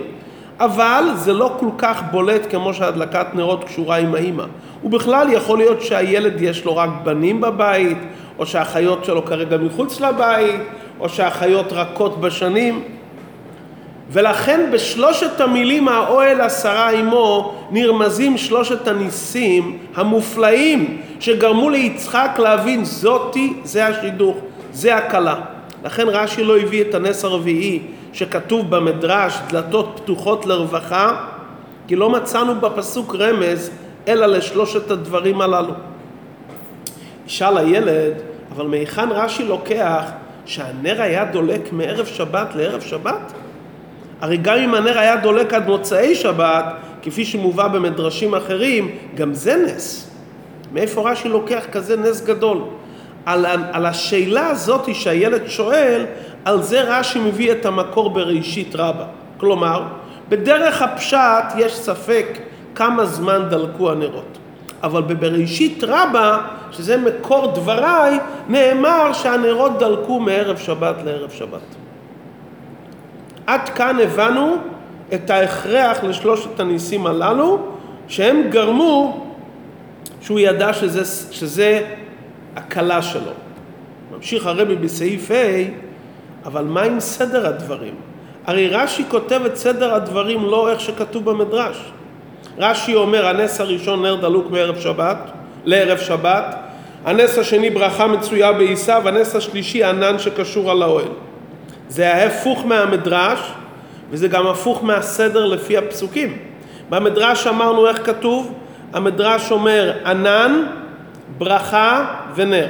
אבל 0.60 1.04
זה 1.14 1.32
לא 1.32 1.56
כל 1.60 1.68
כך 1.78 2.02
בולט 2.10 2.50
כמו 2.50 2.74
שהדלקת 2.74 3.26
נרות 3.34 3.64
קשורה 3.64 3.96
עם 3.96 4.14
האימא. 4.14 4.44
ובכלל 4.84 5.32
יכול 5.32 5.58
להיות 5.58 5.82
שהילד 5.82 6.42
יש 6.42 6.64
לו 6.64 6.76
רק 6.76 6.90
בנים 7.02 7.40
בבית, 7.40 7.98
או 8.38 8.46
שהאחיות 8.46 9.04
שלו 9.04 9.24
כרגע 9.24 9.56
מחוץ 9.56 10.00
לבית, 10.00 10.60
או 11.00 11.08
שהאחיות 11.08 11.72
רכות 11.72 12.20
בשנים. 12.20 12.84
ולכן 14.10 14.70
בשלושת 14.72 15.40
המילים 15.40 15.88
האוהל 15.88 16.40
עשרה 16.40 16.90
עמו 16.90 17.54
נרמזים 17.70 18.38
שלושת 18.38 18.88
הניסים 18.88 19.78
המופלאים 19.94 21.00
שגרמו 21.20 21.70
ליצחק 21.70 22.30
להבין 22.38 22.84
זאתי, 22.84 23.52
זה 23.64 23.86
השידוך, 23.86 24.36
זה 24.72 24.96
הכלה. 24.96 25.34
לכן 25.84 26.08
רש"י 26.08 26.44
לא 26.44 26.58
הביא 26.58 26.82
את 26.82 26.94
הנס 26.94 27.24
הרביעי 27.24 27.82
שכתוב 28.12 28.70
במדרש 28.70 29.38
דלתות 29.48 30.00
פתוחות 30.02 30.46
לרווחה 30.46 31.16
כי 31.88 31.96
לא 31.96 32.10
מצאנו 32.10 32.60
בפסוק 32.60 33.14
רמז 33.14 33.70
אלא 34.08 34.26
לשלושת 34.26 34.90
הדברים 34.90 35.40
הללו. 35.40 35.72
ישאל 37.26 37.58
הילד, 37.58 38.12
אבל 38.56 38.66
מהיכן 38.66 39.08
רש"י 39.10 39.44
לוקח 39.44 40.10
שהנר 40.46 41.02
היה 41.02 41.24
דולק 41.24 41.72
מערב 41.72 42.06
שבת 42.06 42.54
לערב 42.54 42.80
שבת? 42.80 43.32
הרי 44.24 44.36
גם 44.36 44.58
אם 44.58 44.74
הנר 44.74 44.98
היה 44.98 45.16
דולק 45.16 45.54
עד 45.54 45.66
מוצאי 45.66 46.14
שבת, 46.14 46.64
כפי 47.02 47.24
שמובא 47.24 47.68
במדרשים 47.68 48.34
אחרים, 48.34 48.90
גם 49.14 49.34
זה 49.34 49.56
נס. 49.66 50.10
מאיפה 50.72 51.10
רש"י 51.10 51.28
לוקח 51.28 51.64
כזה 51.72 51.96
נס 51.96 52.20
גדול? 52.20 52.58
על, 53.26 53.46
על 53.72 53.86
השאלה 53.86 54.46
הזאת 54.46 54.94
שהילד 54.94 55.42
שואל, 55.46 56.06
על 56.44 56.62
זה 56.62 56.80
רש"י 56.82 57.18
מביא 57.18 57.52
את 57.52 57.66
המקור 57.66 58.10
בראשית 58.10 58.76
רבה. 58.76 59.04
כלומר, 59.36 59.82
בדרך 60.28 60.82
הפשט 60.82 61.44
יש 61.56 61.74
ספק 61.74 62.26
כמה 62.74 63.04
זמן 63.06 63.46
דלקו 63.50 63.90
הנרות. 63.90 64.38
אבל 64.82 65.02
בבראשית 65.02 65.84
רבה, 65.84 66.38
שזה 66.72 66.96
מקור 66.96 67.52
דבריי, 67.54 68.18
נאמר 68.48 69.12
שהנרות 69.12 69.78
דלקו 69.78 70.20
מערב 70.20 70.56
שבת 70.56 70.96
לערב 71.04 71.30
שבת. 71.30 71.83
עד 73.46 73.68
כאן 73.68 73.98
הבנו 74.02 74.56
את 75.14 75.30
ההכרח 75.30 76.04
לשלושת 76.04 76.60
הניסים 76.60 77.06
הללו, 77.06 77.58
שהם 78.08 78.42
גרמו 78.50 79.26
שהוא 80.20 80.40
ידע 80.40 80.72
שזה, 80.72 81.32
שזה 81.32 81.80
הקלה 82.56 83.02
שלו. 83.02 83.32
ממשיך 84.16 84.46
הרבי 84.46 84.76
בסעיף 84.76 85.30
ה', 85.30 85.34
אבל 86.46 86.64
מה 86.64 86.82
עם 86.82 87.00
סדר 87.00 87.46
הדברים? 87.46 87.94
הרי 88.46 88.68
רש"י 88.68 89.04
כותב 89.08 89.40
את 89.46 89.56
סדר 89.56 89.94
הדברים 89.94 90.44
לא 90.44 90.70
איך 90.70 90.80
שכתוב 90.80 91.24
במדרש. 91.24 91.92
רש"י 92.58 92.94
אומר 92.94 93.26
הנס 93.26 93.60
הראשון 93.60 94.02
נר 94.02 94.14
דלוק 94.14 94.50
מערב 94.50 94.78
שבת, 94.78 95.18
לערב 95.64 95.98
שבת, 95.98 96.56
הנס 97.04 97.38
השני 97.38 97.70
ברכה 97.70 98.06
מצויה 98.06 98.52
בעיסה 98.52 98.98
והנס 99.04 99.36
השלישי 99.36 99.84
ענן 99.84 100.18
שקשור 100.18 100.70
על 100.70 100.82
האוהל. 100.82 101.08
זה 101.94 102.14
ההפוך 102.14 102.66
מהמדרש 102.66 103.52
וזה 104.10 104.28
גם 104.28 104.46
הפוך 104.46 104.84
מהסדר 104.84 105.46
לפי 105.46 105.76
הפסוקים. 105.76 106.38
במדרש 106.90 107.46
אמרנו 107.46 107.86
איך 107.86 108.06
כתוב? 108.06 108.54
המדרש 108.92 109.50
אומר 109.50 109.92
ענן, 110.06 110.62
ברכה 111.38 112.06
ונר. 112.34 112.66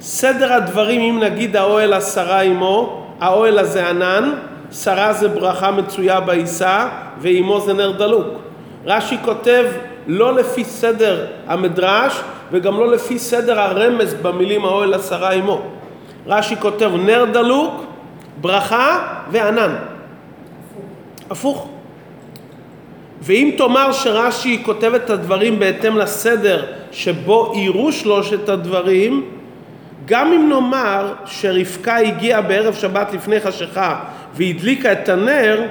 סדר 0.00 0.52
הדברים 0.52 1.00
אם 1.00 1.20
נגיד 1.20 1.56
האוהל 1.56 1.92
השרה 1.92 2.40
עמו, 2.40 3.06
האוהל 3.20 3.58
הזה 3.58 3.88
ענן, 3.88 4.32
שרה 4.72 5.12
זה 5.12 5.28
ברכה 5.28 5.70
מצויה 5.70 6.20
בעיסה 6.20 6.88
ועמו 7.18 7.60
זה 7.60 7.72
נר 7.72 7.90
דלוק. 7.90 8.26
רש"י 8.86 9.16
כותב 9.24 9.64
לא 10.06 10.34
לפי 10.34 10.64
סדר 10.64 11.26
המדרש 11.46 12.20
וגם 12.52 12.78
לא 12.78 12.92
לפי 12.92 13.18
סדר 13.18 13.60
הרמז 13.60 14.14
במילים 14.14 14.64
האוהל 14.64 14.94
עשרה 14.94 15.32
עמו. 15.32 15.79
רש"י 16.26 16.56
כותב 16.56 16.90
נר 16.96 17.24
דלוק, 17.32 17.84
ברכה 18.40 18.98
וענן. 19.30 19.74
הפוך. 21.30 21.70
ואם 23.22 23.50
תאמר 23.58 23.92
שרש"י 23.92 24.62
כותב 24.64 24.94
את 24.94 25.10
הדברים 25.10 25.58
בהתאם 25.58 25.98
לסדר 25.98 26.64
שבו 26.92 27.52
אירו 27.54 27.92
שלושת 27.92 28.48
הדברים, 28.48 29.24
גם 30.06 30.32
אם 30.32 30.48
נאמר 30.48 31.12
שרבקה 31.26 31.96
הגיעה 31.96 32.42
בערב 32.42 32.74
שבת 32.74 33.12
לפני 33.12 33.40
חשיכה 33.40 34.00
והדליקה 34.34 34.92
את 34.92 35.08
הנר, 35.08 35.62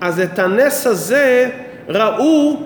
אז 0.00 0.20
את 0.20 0.38
הנס 0.38 0.86
הזה 0.86 1.50
ראו 1.88 2.56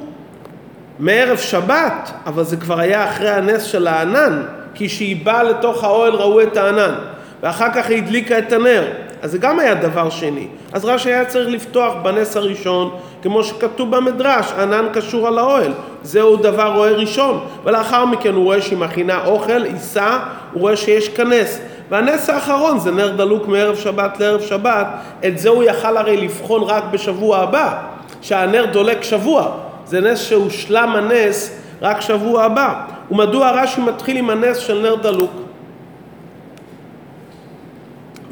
מערב 0.99 1.37
שבת, 1.37 2.11
אבל 2.27 2.45
זה 2.45 2.57
כבר 2.57 2.81
היה 2.81 3.11
אחרי 3.11 3.31
הנס 3.31 3.63
של 3.63 3.87
הענן, 3.87 4.43
כי 4.75 4.89
כשהיא 4.89 5.25
באה 5.25 5.43
לתוך 5.43 5.85
האוהל 5.85 6.13
ראו 6.13 6.43
את 6.43 6.57
הענן, 6.57 6.95
ואחר 7.43 7.69
כך 7.75 7.89
היא 7.89 7.99
הדליקה 7.99 8.39
את 8.39 8.53
הנר. 8.53 8.85
אז 9.23 9.31
זה 9.31 9.39
גם 9.39 9.61
היה 9.61 9.75
דבר 9.75 10.11
שני. 10.11 10.47
אז 10.73 10.85
רש"י 10.85 11.09
היה 11.09 11.25
צריך 11.25 11.49
לפתוח 11.49 11.95
בנס 12.03 12.37
הראשון, 12.37 12.91
כמו 13.23 13.45
שכתוב 13.45 13.97
במדרש, 13.97 14.53
ענן 14.53 14.85
קשור 14.93 15.27
על 15.27 15.39
האוהל. 15.39 15.73
זהו 16.03 16.37
דבר 16.37 16.73
רואה 16.77 16.93
ראשון. 16.93 17.41
ולאחר 17.65 18.05
מכן 18.05 18.35
הוא 18.35 18.45
רואה 18.45 18.63
שהיא 18.63 18.79
מכינה 18.79 19.25
אוכל, 19.25 19.65
עיסה, 19.65 20.19
הוא 20.53 20.61
רואה 20.61 20.77
שיש 20.77 21.09
כנס. 21.09 21.61
והנס 21.91 22.31
האחרון 22.31 22.79
זה 22.79 22.91
נר 22.91 23.17
דלוק 23.17 23.49
מערב 23.49 23.77
שבת 23.77 24.21
לערב 24.21 24.41
שבת, 24.41 24.87
את 25.27 25.39
זה 25.39 25.49
הוא 25.49 25.63
יכל 25.63 25.97
הרי 25.97 26.17
לבחון 26.17 26.63
רק 26.63 26.85
בשבוע 26.91 27.39
הבא, 27.39 27.75
שהנר 28.23 28.67
דולק 28.73 29.03
שבוע. 29.03 29.51
זה 29.87 30.01
נס 30.01 30.21
שהושלם 30.21 30.97
הנס 30.97 31.59
רק 31.83 32.01
שבוע 32.01 32.45
הבא. 32.45 32.75
ומדוע 33.11 33.51
רש"י 33.51 33.81
מתחיל 33.81 34.17
עם 34.17 34.31
הנס 34.31 34.59
של 34.59 34.83
נר 34.83 34.95
דלוק? 34.95 35.46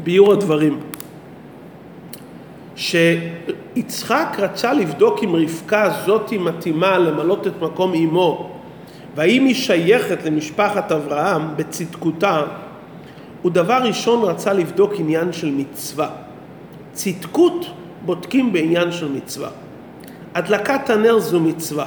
ביור 0.04 0.32
הדברים. 0.32 0.80
שיצחק 2.76 4.37
רצה 4.38 4.73
לבדוק 4.73 5.25
אם 5.25 5.37
רבקה 5.37 5.90
זאתי 6.06 6.38
מתאימה 6.38 6.99
למלות 6.99 7.46
את 7.46 7.62
מקום 7.62 7.94
אמו 7.94 8.50
והאם 9.14 9.44
היא 9.44 9.54
שייכת 9.54 10.25
למשפחת 10.25 10.92
אברהם 10.92 11.42
בצדקותה, 11.56 12.42
הוא 13.42 13.52
דבר 13.52 13.80
ראשון 13.82 14.23
רצה 14.23 14.52
לבדוק 14.52 14.92
עניין 14.99 15.32
של 15.32 15.50
מצווה. 15.50 16.08
צדקות 16.92 17.66
בודקים 18.04 18.52
בעניין 18.52 18.92
של 18.92 19.08
מצווה. 19.12 19.49
הדלקת 20.34 20.90
הנר 20.90 21.18
זו 21.18 21.40
מצווה. 21.40 21.87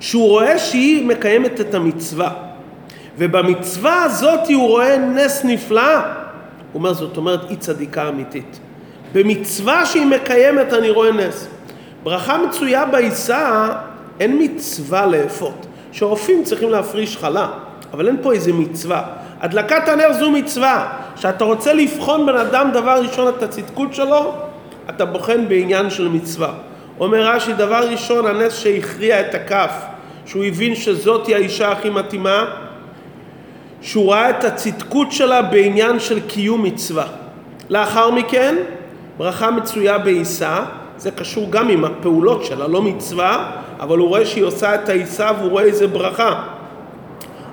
שהוא 0.00 0.28
רואה 0.28 0.58
שהיא 0.58 1.06
מקיימת 1.06 1.60
את 1.60 1.74
המצווה, 1.74 2.32
ובמצווה 3.18 4.02
הזאת 4.02 4.48
הוא 4.48 4.68
רואה 4.68 4.98
נס 4.98 5.44
נפלא, 5.44 6.19
אומר 6.74 6.92
זאת 6.92 7.16
אומרת 7.16 7.50
היא 7.50 7.58
צדיקה 7.58 8.08
אמיתית. 8.08 8.60
במצווה 9.12 9.86
שהיא 9.86 10.06
מקיימת 10.06 10.72
אני 10.72 10.90
רואה 10.90 11.12
נס. 11.12 11.48
ברכה 12.02 12.38
מצויה 12.38 12.84
בעיסה, 12.84 13.68
אין 14.20 14.38
מצווה 14.40 15.06
לאפות. 15.06 15.66
שרופאים 15.92 16.44
צריכים 16.44 16.70
להפריש 16.70 17.16
חלה, 17.16 17.48
אבל 17.92 18.06
אין 18.06 18.16
פה 18.22 18.32
איזה 18.32 18.52
מצווה. 18.52 19.02
הדלקת 19.40 19.88
הנר 19.88 20.12
זו 20.12 20.30
מצווה. 20.30 20.92
כשאתה 21.16 21.44
רוצה 21.44 21.72
לבחון 21.72 22.26
בן 22.26 22.36
אדם 22.36 22.70
דבר 22.72 23.02
ראשון 23.02 23.28
את 23.28 23.42
הצדקות 23.42 23.94
שלו, 23.94 24.32
אתה 24.90 25.04
בוחן 25.04 25.48
בעניין 25.48 25.90
של 25.90 26.08
מצווה. 26.08 26.52
אומר 27.00 27.26
רש"י, 27.26 27.52
דבר 27.52 27.88
ראשון, 27.90 28.26
הנס 28.26 28.54
שהכריע 28.54 29.20
את 29.20 29.34
הכף, 29.34 29.72
שהוא 30.26 30.44
הבין 30.44 30.74
שזאתי 30.74 31.34
האישה 31.34 31.72
הכי 31.72 31.90
מתאימה, 31.90 32.44
שהוא 33.82 34.12
ראה 34.12 34.30
את 34.30 34.44
הצדקות 34.44 35.12
שלה 35.12 35.42
בעניין 35.42 36.00
של 36.00 36.20
קיום 36.20 36.62
מצווה. 36.62 37.06
לאחר 37.68 38.10
מכן, 38.10 38.56
ברכה 39.18 39.50
מצויה 39.50 39.98
בעיסה, 39.98 40.58
זה 40.96 41.10
קשור 41.10 41.46
גם 41.50 41.68
עם 41.68 41.84
הפעולות 41.84 42.44
שלה, 42.44 42.68
לא 42.68 42.82
מצווה, 42.82 43.50
אבל 43.80 43.98
הוא 43.98 44.08
רואה 44.08 44.26
שהיא 44.26 44.44
עושה 44.44 44.74
את 44.74 44.88
העיסה 44.88 45.30
והוא 45.38 45.50
רואה 45.50 45.64
איזה 45.64 45.86
ברכה. 45.86 46.42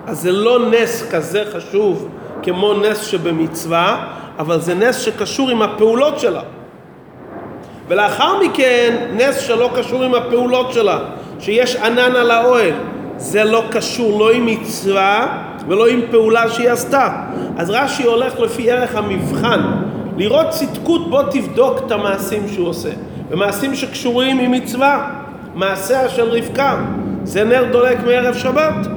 אז 0.08 0.22
זה 0.22 0.32
לא 0.32 0.70
נס 0.70 1.10
כזה 1.12 1.44
חשוב 1.54 2.10
כמו 2.44 2.74
נס 2.74 3.02
שבמצווה, 3.02 4.08
אבל 4.40 4.60
זה 4.60 4.74
נס 4.74 5.00
שקשור 5.00 5.50
עם 5.50 5.62
הפעולות 5.62 6.20
שלה. 6.20 6.42
ולאחר 7.88 8.44
מכן, 8.44 9.08
נס 9.16 9.40
שלא 9.40 9.70
קשור 9.76 10.04
עם 10.04 10.14
הפעולות 10.14 10.74
שלה, 10.74 11.00
שיש 11.40 11.76
ענן 11.76 12.16
על 12.16 12.32
האוהל. 12.32 12.74
זה 13.18 13.44
לא 13.44 13.64
קשור 13.72 14.20
לא 14.20 14.32
עם 14.32 14.46
מצווה 14.46 15.44
ולא 15.68 15.88
עם 15.88 16.00
פעולה 16.12 16.50
שהיא 16.50 16.70
עשתה. 16.70 17.24
אז 17.58 17.70
רש"י 17.70 18.04
הולך 18.04 18.40
לפי 18.40 18.72
ערך 18.72 18.96
המבחן. 18.96 19.62
לראות 20.18 20.50
צדקות, 20.50 21.10
בוא 21.10 21.24
תבדוק 21.32 21.78
את 21.86 21.92
המעשים 21.92 22.48
שהוא 22.48 22.68
עושה. 22.68 22.90
ומעשים 23.30 23.76
שקשורים 23.76 24.40
עם 24.40 24.52
מצווה. 24.52 25.10
מעשיה 25.56 26.10
של 26.10 26.30
רבקה, 26.30 26.86
זה 27.24 27.44
נר 27.44 27.64
דולק 27.72 27.98
מערב 28.06 28.34
שבת. 28.34 28.88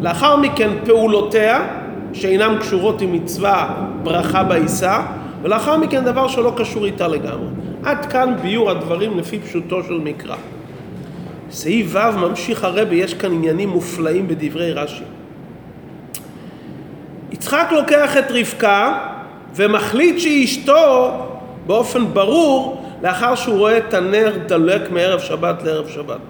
לאחר 0.00 0.36
מכן 0.36 0.70
פעולותיה, 0.84 1.66
שאינן 2.12 2.56
קשורות 2.60 3.00
עם 3.00 3.12
מצווה, 3.12 3.74
ברכה 4.02 4.42
בעיסה, 4.42 5.02
ולאחר 5.42 5.76
מכן 5.76 6.04
דבר 6.04 6.28
שלא 6.28 6.52
קשור 6.56 6.84
איתה 6.84 7.08
לגמרי. 7.08 7.48
עד 7.84 8.06
כאן 8.06 8.34
ביור 8.42 8.70
הדברים 8.70 9.18
לפי 9.18 9.38
פשוטו 9.38 9.82
של 9.82 10.00
מקרא. 10.04 10.36
סעיף 11.50 11.86
ו' 11.94 12.16
ממשיך 12.16 12.64
הרבי, 12.64 12.96
יש 12.96 13.14
כאן 13.14 13.32
עניינים 13.32 13.68
מופלאים 13.68 14.28
בדברי 14.28 14.72
רש"י. 14.72 15.04
יצחק 17.42 17.68
לוקח 17.72 18.16
את 18.16 18.24
רבקה 18.30 18.98
ומחליט 19.54 20.18
שהיא 20.18 20.44
אשתו 20.44 21.10
באופן 21.66 22.04
ברור 22.12 22.84
לאחר 23.02 23.34
שהוא 23.34 23.58
רואה 23.58 23.78
את 23.78 23.94
הנר 23.94 24.32
דלק 24.46 24.90
מערב 24.90 25.20
שבת 25.20 25.62
לערב 25.62 25.88
שבת. 25.88 26.20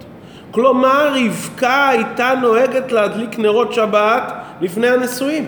כלומר, 0.51 1.15
רבקה 1.15 1.89
הייתה 1.89 2.33
נוהגת 2.41 2.93
להדליק 2.93 3.39
נרות 3.39 3.73
שבת 3.73 4.33
לפני 4.61 4.89
הנישואים. 4.89 5.47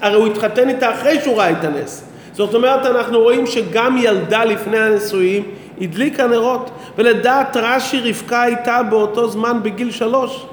הרי 0.00 0.16
הוא 0.16 0.26
התחתן 0.26 0.68
איתה 0.68 0.94
אחרי 0.94 1.20
שהוא 1.20 1.36
ראה 1.36 1.50
את 1.50 1.64
הנס. 1.64 2.04
זאת 2.32 2.54
אומרת, 2.54 2.86
אנחנו 2.86 3.20
רואים 3.20 3.46
שגם 3.46 3.96
ילדה 3.98 4.44
לפני 4.44 4.78
הנישואים 4.78 5.42
הדליקה 5.80 6.26
נרות, 6.26 6.70
ולדעת 6.98 7.56
רש"י 7.56 8.00
רבקה 8.00 8.42
הייתה 8.42 8.82
באותו 8.82 9.28
זמן 9.28 9.58
בגיל 9.62 9.90
שלוש. 9.90 10.46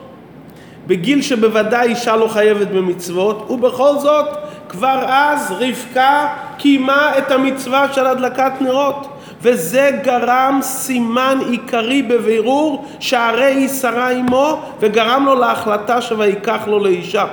בגיל 0.89 1.21
שבוודאי 1.21 1.87
אישה 1.87 2.15
לא 2.15 2.27
חייבת 2.27 2.67
במצוות, 2.67 3.45
ובכל 3.49 3.99
זאת 3.99 4.27
כבר 4.69 5.05
אז 5.07 5.53
רבקה 5.59 6.27
קיימה 6.57 7.17
את 7.17 7.31
המצווה 7.31 7.93
של 7.93 8.05
הדלקת 8.05 8.51
נרות. 8.61 9.07
וזה 9.41 9.91
גרם 10.03 10.59
סימן 10.61 11.37
עיקרי 11.49 12.01
בבירור 12.01 12.85
שהרי 12.99 13.55
היא 13.55 13.67
שרה 13.67 14.09
עמו 14.09 14.61
וגרם 14.79 15.25
לו 15.25 15.35
להחלטה 15.35 16.01
שויקח 16.01 16.67
לו 16.67 16.79
לאישה. 16.79 17.25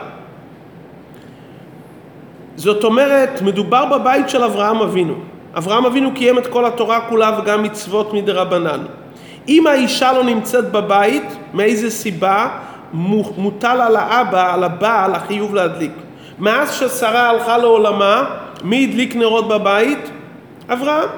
זאת 2.57 2.85
אומרת, 2.85 3.43
מדובר 3.43 3.85
בבית 3.85 4.29
של 4.29 4.43
אברהם 4.43 4.81
אבינו. 4.81 5.15
אברהם 5.57 5.87
אבינו 5.87 6.15
קיים 6.15 6.39
את 6.39 6.47
כל 6.47 6.65
התורה 6.65 7.01
כולה 7.01 7.39
וגם 7.39 7.63
מצוות 7.63 8.15
מדרבנן. 8.15 8.81
אם 9.49 9.67
האישה 9.67 10.13
לא 10.13 10.25
נמצאת 10.25 10.73
בבית, 10.73 11.37
מאיזה 11.55 11.91
סיבה? 11.91 12.49
מוטל 12.93 13.81
על 13.81 13.97
האבא, 13.97 14.55
על 14.55 14.65
הבעל, 14.65 15.15
החיוב 15.15 15.55
להדליק. 15.55 15.93
מאז 16.39 16.75
ששרה 16.75 17.31
הלכה 17.31 17.59
לעולמה, 17.59 18.25
מי 18.65 18.85
הדליק 18.85 19.17
נרות 19.17 19.49
בבית? 19.49 20.11
אברהם. 20.73 21.09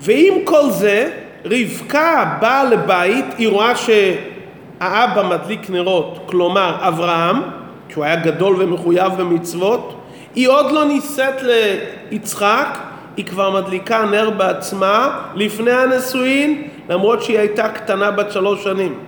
ועם 0.00 0.34
כל 0.44 0.70
זה, 0.70 1.10
רבקה 1.44 2.36
באה 2.40 2.64
לבית, 2.64 3.24
היא 3.38 3.48
רואה 3.48 3.72
שהאבא 3.76 5.22
מדליק 5.22 5.70
נרות, 5.70 6.18
כלומר 6.26 6.76
אברהם, 6.80 7.42
שהוא 7.88 8.04
היה 8.04 8.16
גדול 8.16 8.56
ומחויב 8.58 9.12
במצוות, 9.18 10.00
היא 10.34 10.48
עוד 10.48 10.70
לא 10.70 10.84
נישאת 10.84 11.42
ליצחק, 11.42 12.78
היא 13.16 13.24
כבר 13.24 13.50
מדליקה 13.50 14.04
נר 14.10 14.30
בעצמה 14.30 15.20
לפני 15.34 15.72
הנישואין, 15.72 16.68
למרות 16.88 17.22
שהיא 17.22 17.38
הייתה 17.38 17.68
קטנה 17.68 18.10
בת 18.10 18.32
שלוש 18.32 18.64
שנים. 18.64 18.98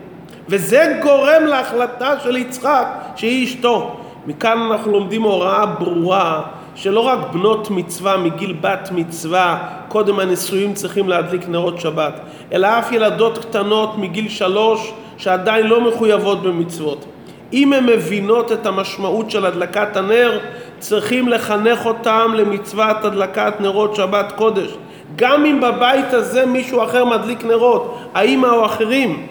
וזה 0.48 0.98
גורם 1.02 1.44
להחלטה 1.46 2.20
של 2.20 2.36
יצחק 2.36 2.86
שהיא 3.16 3.44
אשתו. 3.44 3.96
מכאן 4.26 4.58
אנחנו 4.70 4.92
לומדים 4.92 5.22
הוראה 5.22 5.66
ברורה 5.66 6.42
שלא 6.74 7.00
רק 7.00 7.18
בנות 7.32 7.70
מצווה 7.70 8.16
מגיל 8.16 8.56
בת 8.60 8.88
מצווה 8.92 9.68
קודם 9.88 10.18
הנישואים 10.18 10.74
צריכים 10.74 11.08
להדליק 11.08 11.48
נרות 11.48 11.80
שבת, 11.80 12.20
אלא 12.52 12.66
אף 12.66 12.92
ילדות 12.92 13.38
קטנות 13.38 13.98
מגיל 13.98 14.28
שלוש 14.28 14.92
שעדיין 15.16 15.66
לא 15.66 15.80
מחויבות 15.80 16.42
במצוות. 16.42 17.04
אם 17.52 17.72
הן 17.72 17.86
מבינות 17.86 18.52
את 18.52 18.66
המשמעות 18.66 19.30
של 19.30 19.46
הדלקת 19.46 19.96
הנר, 19.96 20.38
צריכים 20.78 21.28
לחנך 21.28 21.86
אותם 21.86 22.32
למצוות 22.34 23.04
הדלקת 23.04 23.52
נרות 23.60 23.94
שבת 23.96 24.32
קודש. 24.36 24.70
גם 25.16 25.46
אם 25.46 25.60
בבית 25.60 26.14
הזה 26.14 26.46
מישהו 26.46 26.82
אחר 26.82 27.04
מדליק 27.04 27.44
נרות, 27.44 27.98
האמא 28.14 28.46
או 28.46 28.66
אחרים, 28.66 29.26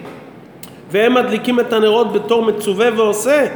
והם 0.90 1.14
מדליקים 1.14 1.60
את 1.60 1.72
הנרות 1.72 2.12
בתור 2.12 2.42
מצווה 2.42 2.88
ועושה, 2.96 3.46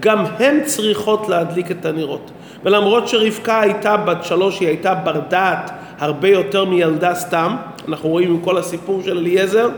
גם 0.00 0.24
הן 0.38 0.60
צריכות 0.64 1.28
להדליק 1.28 1.70
את 1.70 1.86
הנרות. 1.86 2.30
ולמרות 2.64 3.08
שרבקה 3.08 3.60
הייתה 3.60 3.96
בת 3.96 4.24
שלוש, 4.24 4.60
היא 4.60 4.68
הייתה 4.68 4.94
בר 4.94 5.20
דעת 5.28 5.70
הרבה 5.98 6.28
יותר 6.28 6.64
מילדה 6.64 7.14
סתם, 7.14 7.56
אנחנו 7.88 8.08
רואים 8.08 8.30
עם 8.30 8.40
כל 8.40 8.58
הסיפור 8.58 9.02
של 9.04 9.18
אליעזר, 9.18 9.68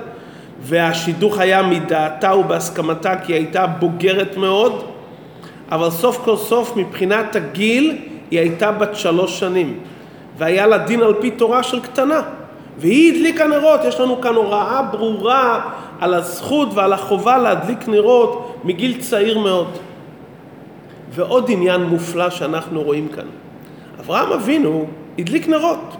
והשידוך 0.60 1.38
היה 1.38 1.62
מדעתה 1.62 2.34
ובהסכמתה 2.34 3.16
כי 3.16 3.32
היא 3.32 3.36
הייתה 3.36 3.66
בוגרת 3.66 4.36
מאוד, 4.36 4.82
אבל 5.70 5.90
סוף 5.90 6.20
כל 6.24 6.36
סוף 6.36 6.76
מבחינת 6.76 7.36
הגיל 7.36 7.96
היא 8.30 8.40
הייתה 8.40 8.72
בת 8.72 8.96
שלוש 8.96 9.40
שנים, 9.40 9.78
והיה 10.38 10.66
לה 10.66 10.78
דין 10.78 11.02
על 11.02 11.14
פי 11.20 11.30
תורה 11.30 11.62
של 11.62 11.80
קטנה, 11.80 12.22
והיא 12.78 13.12
הדליקה 13.12 13.46
נרות, 13.46 13.80
יש 13.84 14.00
לנו 14.00 14.20
כאן 14.20 14.34
הוראה 14.34 14.82
ברורה 14.82 15.60
על 16.00 16.14
הזכות 16.14 16.68
ועל 16.74 16.92
החובה 16.92 17.38
להדליק 17.38 17.88
נרות 17.88 18.56
מגיל 18.64 19.00
צעיר 19.00 19.38
מאוד. 19.38 19.68
ועוד 21.10 21.50
עניין 21.50 21.82
מופלא 21.82 22.30
שאנחנו 22.30 22.82
רואים 22.82 23.08
כאן. 23.08 23.26
אברהם 24.00 24.32
אבינו 24.32 24.86
הדליק 25.18 25.48
נרות. 25.48 25.96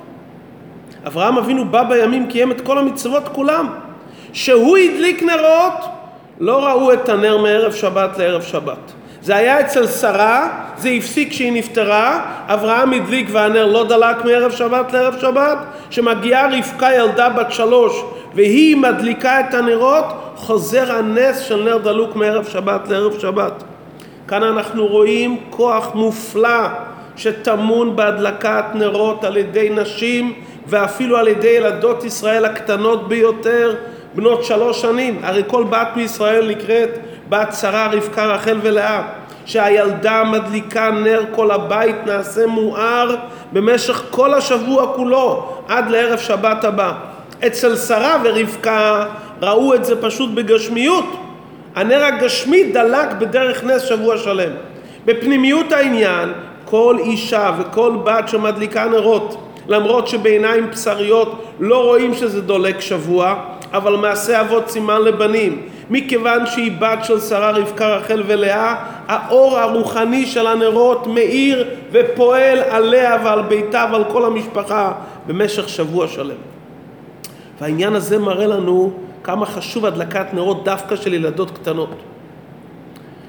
אברהם 1.07 1.39
אבינו 1.39 1.65
בא 1.65 1.83
בימים, 1.83 2.27
קיים 2.27 2.53
את 2.53 2.61
כל 2.61 2.79
המצוות 2.79 3.29
כולם. 3.33 3.69
שהוא 4.33 4.77
הדליק 4.77 5.23
נרות, 5.23 5.85
לא 6.41 6.67
ראו 6.67 6.93
את 6.93 7.09
הנר 7.09 7.39
מערב 7.39 7.73
שבת 7.73 8.19
לערב 8.19 8.43
שבת. 8.43 8.93
זה 9.25 9.37
היה 9.37 9.61
אצל 9.61 9.87
שרה, 9.87 10.49
זה 10.77 10.89
הפסיק 10.89 11.31
כשהיא 11.31 11.53
נפטרה, 11.53 12.25
אברהם 12.47 12.93
הדליק 12.93 13.29
והנר 13.33 13.67
לא 13.67 13.85
דלק 13.85 14.25
מערב 14.25 14.51
שבת 14.51 14.93
לערב 14.93 15.17
שבת, 15.21 15.59
שמגיעה 15.91 16.49
רבקה 16.59 16.95
ילדה 16.95 17.29
בת 17.29 17.53
שלוש 17.53 18.05
והיא 18.35 18.77
מדליקה 18.77 19.41
את 19.41 19.55
הנרות, 19.55 20.05
חוזר 20.37 20.93
הנס 20.93 21.41
של 21.41 21.63
נר 21.65 21.79
דלוק 21.79 22.17
מערב 22.17 22.49
שבת 22.49 22.89
לערב 22.89 23.19
שבת. 23.19 23.65
כאן 24.29 24.43
אנחנו 24.43 24.87
רואים 24.87 25.41
כוח 25.51 25.95
מופלא 25.95 26.67
שטמון 27.17 27.97
בהדלקת 27.97 28.65
נרות 28.75 29.25
על 29.25 29.37
ידי 29.37 29.71
נשים 29.71 30.33
ואפילו 30.67 31.17
על 31.17 31.29
ידי 31.29 31.49
ילדות 31.49 32.05
ישראל 32.05 32.45
הקטנות 32.45 33.09
ביותר, 33.09 33.75
בנות 34.15 34.45
שלוש 34.45 34.83
שנים. 34.83 35.19
הרי 35.23 35.43
כל 35.47 35.65
בת 35.65 35.89
מישראל 35.97 36.51
נקראת 36.51 36.91
בת 37.29 37.55
שרה, 37.61 37.89
רבקה, 37.93 38.27
רחל 38.27 38.59
ולאה. 38.63 39.03
שהילדה 39.47 40.25
מדליקה 40.25 40.91
נר 40.91 41.25
כל 41.31 41.51
הבית 41.51 41.97
נעשה 42.07 42.47
מואר 42.47 43.17
במשך 43.53 44.03
כל 44.11 44.35
השבוע 44.35 44.93
כולו 44.97 45.49
עד 45.69 45.91
לערב 45.91 46.19
שבת 46.19 46.65
הבא. 46.65 46.93
אצל 47.47 47.77
שרה 47.77 48.17
ורבקה 48.25 49.05
ראו 49.43 49.75
את 49.75 49.85
זה 49.85 50.03
פשוט 50.03 50.31
בגשמיות. 50.31 51.05
הנר 51.75 52.05
הגשמי 52.05 52.73
דלק 52.73 53.13
בדרך 53.19 53.65
נס 53.65 53.83
שבוע 53.83 54.19
שלם. 54.19 54.51
בפנימיות 55.05 55.73
העניין, 55.73 56.33
כל 56.65 56.97
אישה 57.01 57.51
וכל 57.59 57.93
בת 58.05 58.29
שמדליקה 58.29 58.85
נרות, 58.85 59.37
למרות 59.69 60.09
שבעיניים 60.09 60.71
בשריות 60.71 61.45
לא 61.61 61.85
רואים 61.85 62.15
שזה 62.15 62.43
דולק 62.43 62.81
שבוע, 62.81 63.35
אבל 63.73 63.97
מעשה 63.97 64.41
אבות 64.41 64.71
סימן 64.71 65.03
לבנים. 65.03 65.63
מכיוון 65.91 66.47
שהיא 66.47 66.73
בת 66.79 66.99
של 67.05 67.21
שרה 67.21 67.51
רבקה 67.51 67.97
רחל 67.97 68.23
ולאה, 68.27 68.75
האור 69.09 69.59
הרוחני 69.59 70.27
של 70.27 70.47
הנרות 70.47 71.07
מאיר 71.07 71.69
ופועל 71.93 72.59
עליה 72.59 73.17
ועל 73.25 73.43
ביתה 73.43 73.87
ועל 73.93 74.05
כל 74.05 74.25
המשפחה 74.25 74.93
במשך 75.27 75.69
שבוע 75.69 76.09
שלם. 76.09 76.37
והעניין 77.61 77.95
הזה 77.95 78.19
מראה 78.19 78.47
לנו 78.47 78.93
כמה 79.23 79.47
חשוב 79.47 79.87
הדלקת 79.87 80.27
נרות 80.35 80.65
דווקא 80.65 80.97
של 80.97 81.15
ילדות 81.15 81.51
קטנות. 81.51 81.95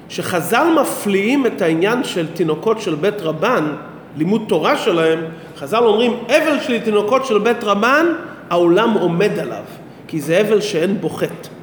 שחז"ל 0.08 0.66
מפליאים 0.80 1.46
את 1.46 1.62
העניין 1.62 2.04
של 2.04 2.26
תינוקות 2.34 2.80
של 2.80 2.94
בית 2.94 3.22
רבן, 3.22 3.72
לימוד 4.16 4.44
תורה 4.48 4.76
שלהם, 4.76 5.18
חז"ל 5.56 5.84
אומרים, 5.84 6.12
אבל 6.26 6.60
של 6.60 6.80
תינוקות 6.80 7.26
של 7.26 7.38
בית 7.38 7.64
רבן, 7.64 8.06
העולם 8.50 8.90
עומד 8.90 9.38
עליו, 9.38 9.62
כי 10.08 10.20
זה 10.20 10.40
אבל 10.40 10.60
שאין 10.60 11.00
בו 11.00 11.08
חטא. 11.08 11.55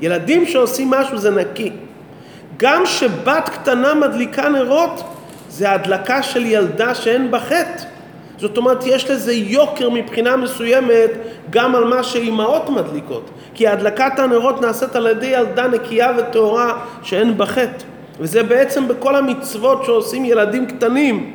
ילדים 0.00 0.46
שעושים 0.46 0.90
משהו 0.90 1.18
זה 1.18 1.30
נקי. 1.30 1.70
גם 2.56 2.86
שבת 2.86 3.48
קטנה 3.48 3.94
מדליקה 3.94 4.48
נרות, 4.48 5.02
זה 5.48 5.72
הדלקה 5.72 6.22
של 6.22 6.46
ילדה 6.46 6.94
שאין 6.94 7.30
בה 7.30 7.40
חטא. 7.40 7.82
זאת 8.38 8.56
אומרת, 8.56 8.86
יש 8.86 9.10
לזה 9.10 9.32
יוקר 9.32 9.90
מבחינה 9.90 10.36
מסוימת 10.36 11.10
גם 11.50 11.74
על 11.74 11.84
מה 11.84 12.02
שאימהות 12.02 12.68
מדליקות. 12.70 13.30
כי 13.54 13.68
הדלקת 13.68 14.18
הנרות 14.18 14.60
נעשית 14.60 14.96
על 14.96 15.06
ידי 15.06 15.26
ילדה 15.26 15.68
נקייה 15.68 16.12
וטהורה 16.18 16.78
שאין 17.02 17.38
בה 17.38 17.46
חטא. 17.46 17.84
וזה 18.20 18.42
בעצם 18.42 18.88
בכל 18.88 19.16
המצוות 19.16 19.84
שעושים 19.84 20.24
ילדים 20.24 20.66
קטנים. 20.66 21.32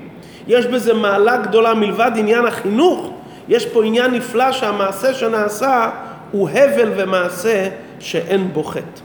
יש 0.48 0.66
בזה 0.66 0.94
מעלה 0.94 1.38
גדולה 1.38 1.74
מלבד 1.74 2.12
עניין 2.16 2.46
החינוך. 2.46 3.12
יש 3.50 3.66
פה 3.66 3.84
עניין 3.84 4.12
נפלא 4.12 4.52
שהמעשה 4.52 5.14
שנעשה 5.14 5.90
הוא 6.32 6.50
הבל 6.50 6.92
ומעשה 6.96 7.68
שאין 8.02 8.54
בו 8.54 8.64
חטא. 8.64 9.02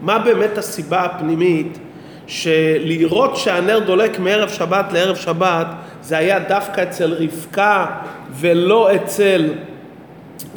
מה 0.00 0.18
באמת 0.18 0.58
הסיבה 0.58 1.04
הפנימית 1.04 1.78
שלראות 2.26 3.36
שהנר 3.36 3.78
דולק 3.78 4.18
מערב 4.18 4.48
שבת 4.48 4.92
לערב 4.92 5.16
שבת 5.16 5.66
זה 6.02 6.18
היה 6.18 6.38
דווקא 6.38 6.82
אצל 6.82 7.14
רבקה 7.14 7.86
ולא 8.30 8.94
אצל 8.94 9.54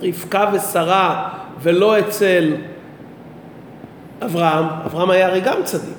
רבקה 0.01 0.49
ושרה 0.53 1.29
ולא 1.61 1.99
אצל 1.99 2.53
אברהם, 4.25 4.65
אברהם 4.85 5.09
היה 5.09 5.27
הרי 5.27 5.41
גם 5.41 5.63
צדיק. 5.63 5.97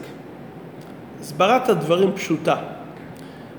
הסברת 1.20 1.68
הדברים 1.68 2.12
פשוטה. 2.12 2.56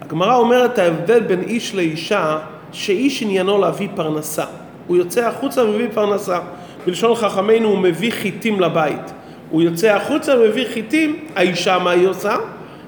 הגמרא 0.02 0.36
אומרת 0.36 0.80
ההבדל 0.80 1.20
בין 1.20 1.42
איש 1.42 1.76
לאישה, 1.76 2.38
שאיש 2.72 3.22
עניינו 3.22 3.58
להביא 3.58 3.90
פרנסה. 3.96 4.46
הוא 4.88 4.98
יוצא 4.98 5.28
החוצה 5.28 5.64
ומביא 5.64 5.88
פרנסה. 5.94 6.40
בלשון 6.86 7.16
חכמינו 7.16 7.70
הוא 7.70 7.78
מביא 7.78 8.12
חיטים 8.12 8.60
לבית. 8.60 9.14
הוא 9.50 9.62
יוצא 9.62 9.88
החוצה 9.88 10.40
ומביא 10.40 10.66
חיטים, 10.74 11.20
האישה 11.36 11.80
מה 11.80 11.92
היא 11.92 12.08
עושה? 12.08 12.36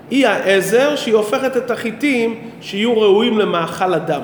היא 0.09 0.27
העזר 0.27 0.95
שהיא 0.95 1.15
הופכת 1.15 1.57
את 1.57 1.71
החיטים 1.71 2.35
שיהיו 2.61 3.01
ראויים 3.01 3.39
למאכל 3.39 3.93
אדם. 3.93 4.21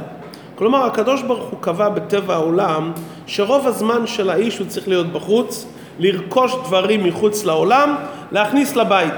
כלומר, 0.55 0.85
הקדוש 0.85 1.21
ברוך 1.21 1.49
הוא 1.49 1.59
קבע 1.61 1.89
בטבע 1.89 2.33
העולם 2.33 2.91
שרוב 3.27 3.67
הזמן 3.67 4.07
של 4.07 4.29
האיש 4.29 4.57
הוא 4.57 4.67
צריך 4.67 4.87
להיות 4.87 5.07
בחוץ, 5.07 5.67
לרכוש 5.99 6.55
דברים 6.65 7.03
מחוץ 7.03 7.45
לעולם, 7.45 7.95
להכניס 8.31 8.75
לבית. 8.75 9.13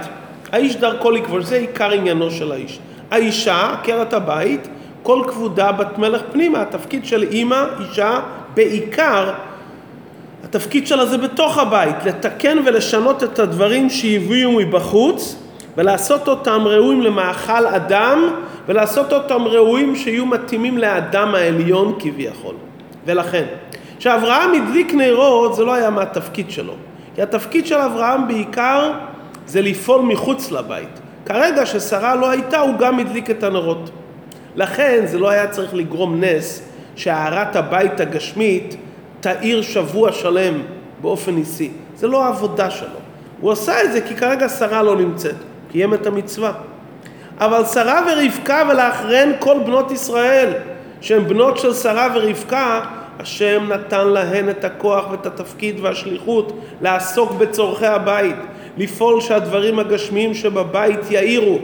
האיש 0.51 0.75
דרכו 0.75 1.11
לכבוש, 1.11 1.45
זה 1.45 1.55
עיקר 1.55 1.91
עניינו 1.91 2.31
של 2.31 2.51
האיש. 2.51 2.79
האישה, 3.11 3.73
עקרת 3.73 4.13
הבית, 4.13 4.67
כל 5.03 5.21
כבודה 5.27 5.71
בת 5.71 5.97
מלך 5.97 6.21
פנימה. 6.31 6.61
התפקיד 6.61 7.05
של 7.05 7.23
אימא, 7.23 7.63
אישה, 7.79 8.19
בעיקר, 8.53 9.33
התפקיד 10.45 10.87
שלה 10.87 11.05
זה 11.05 11.17
בתוך 11.17 11.57
הבית, 11.57 11.95
לתקן 12.05 12.57
ולשנות 12.65 13.23
את 13.23 13.39
הדברים 13.39 13.89
שהביאו 13.89 14.51
מבחוץ 14.51 15.35
ולעשות 15.77 16.27
אותם 16.27 16.61
ראויים 16.65 17.01
למאכל 17.01 17.67
אדם 17.67 18.29
ולעשות 18.67 19.13
אותם 19.13 19.41
ראויים 19.43 19.95
שיהיו 19.95 20.25
מתאימים 20.25 20.77
לאדם 20.77 21.35
העליון 21.35 21.95
כביכול. 21.99 22.55
ולכן, 23.05 23.45
כשאברהם 23.99 24.51
הדליק 24.53 24.93
נרות 24.93 25.55
זה 25.55 25.65
לא 25.65 25.73
היה 25.73 25.89
מהתפקיד 25.89 26.51
שלו, 26.51 26.73
כי 27.15 27.21
התפקיד 27.21 27.65
של 27.65 27.75
אברהם 27.77 28.27
בעיקר 28.27 28.91
זה 29.47 29.61
לפעול 29.61 30.01
מחוץ 30.01 30.51
לבית. 30.51 30.99
כרגע 31.25 31.65
ששרה 31.65 32.15
לא 32.15 32.29
הייתה 32.29 32.59
הוא 32.59 32.77
גם 32.77 32.99
הדליק 32.99 33.29
את 33.29 33.43
הנרות. 33.43 33.89
לכן 34.55 35.03
זה 35.05 35.19
לא 35.19 35.29
היה 35.29 35.47
צריך 35.47 35.73
לגרום 35.73 36.23
נס 36.23 36.69
שהארת 36.95 37.55
הבית 37.55 37.99
הגשמית 37.99 38.75
תאיר 39.25 39.61
שבוע 39.61 40.11
שלם 40.11 40.61
באופן 41.01 41.35
ניסי. 41.35 41.71
זה 41.95 42.07
לא 42.07 42.23
העבודה 42.23 42.71
שלו. 42.71 42.97
הוא 43.41 43.51
עשה 43.51 43.83
את 43.83 43.91
זה 43.91 44.01
כי 44.01 44.15
כרגע 44.15 44.49
שרה 44.49 44.83
לא 44.83 44.95
נמצאת. 44.95 45.35
קיים 45.71 45.93
את 45.93 46.07
המצווה. 46.07 46.51
אבל 47.37 47.65
שרה 47.65 48.01
ורבקה 48.07 48.63
ולאחריהן 48.69 49.31
כל 49.39 49.59
בנות 49.65 49.91
ישראל, 49.91 50.53
שהן 51.01 51.27
בנות 51.27 51.57
של 51.57 51.73
שרה 51.73 52.07
ורבקה, 52.15 52.81
השם 53.19 53.65
נתן 53.69 54.07
להן 54.07 54.49
את 54.49 54.65
הכוח 54.65 55.05
ואת 55.11 55.25
התפקיד 55.25 55.79
והשליחות 55.81 56.59
לעסוק 56.81 57.31
בצורכי 57.31 57.87
הבית, 57.87 58.35
לפעול 58.77 59.21
שהדברים 59.21 59.79
הגשמיים 59.79 60.33
שבבית 60.33 61.11
יאירו. 61.11 61.59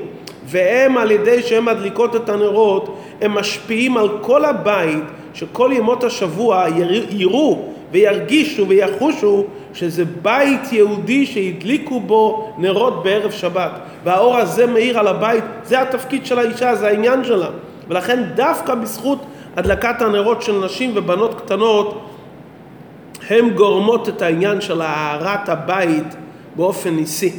והם 0.46 0.98
על 0.98 1.12
ידי 1.12 1.42
שהן 1.42 1.66
מדליקות 1.66 2.16
את 2.16 2.30
הנרות, 2.30 2.98
הם 3.22 3.32
משפיעים 3.32 3.98
על 3.98 4.10
כל 4.22 4.46
הבית, 4.46 5.04
שכל 5.34 5.72
ימות 5.74 6.04
השבוע 6.04 6.66
יראו 7.10 7.66
וירגישו 7.92 8.68
ויחושו 8.68 9.46
שזה 9.74 10.04
בית 10.22 10.74
יהודי 10.74 11.26
שהדליקו 11.26 12.00
בו 12.00 12.54
נרות 12.58 13.04
בערב 13.04 13.32
שבת 13.32 13.72
והאור 14.04 14.38
הזה 14.38 14.68
מאיר 14.68 15.00
על 15.00 15.08
הבית, 15.08 15.44
זה 15.64 15.82
התפקיד 15.82 16.26
של 16.26 16.40
האישה, 16.40 16.76
זה 16.76 16.88
העניין 16.88 17.24
שלה 17.24 17.50
ולכן 17.88 18.24
דווקא 18.36 18.76
בזכות 18.76 19.20
הדלקת 19.58 20.02
הנרות 20.02 20.42
של 20.42 20.66
נשים 20.66 20.92
ובנות 20.96 21.42
קטנות 21.42 22.08
הן 23.30 23.50
גורמות 23.50 24.10
את 24.10 24.22
העניין 24.22 24.62
של 24.62 24.82
הארת 24.82 25.50
הבית 25.50 26.16
באופן 26.56 26.90
ניסי. 26.90 27.32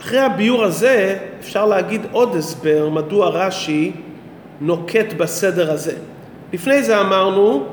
אחרי 0.00 0.20
הביור 0.20 0.64
הזה 0.64 1.18
אפשר 1.40 1.66
להגיד 1.66 2.00
עוד 2.12 2.36
הסבר 2.36 2.88
מדוע 2.88 3.28
רש"י 3.28 3.92
נוקט 4.60 5.12
בסדר 5.16 5.72
הזה. 5.72 5.94
לפני 6.52 6.82
זה 6.82 7.00
אמרנו 7.00 7.66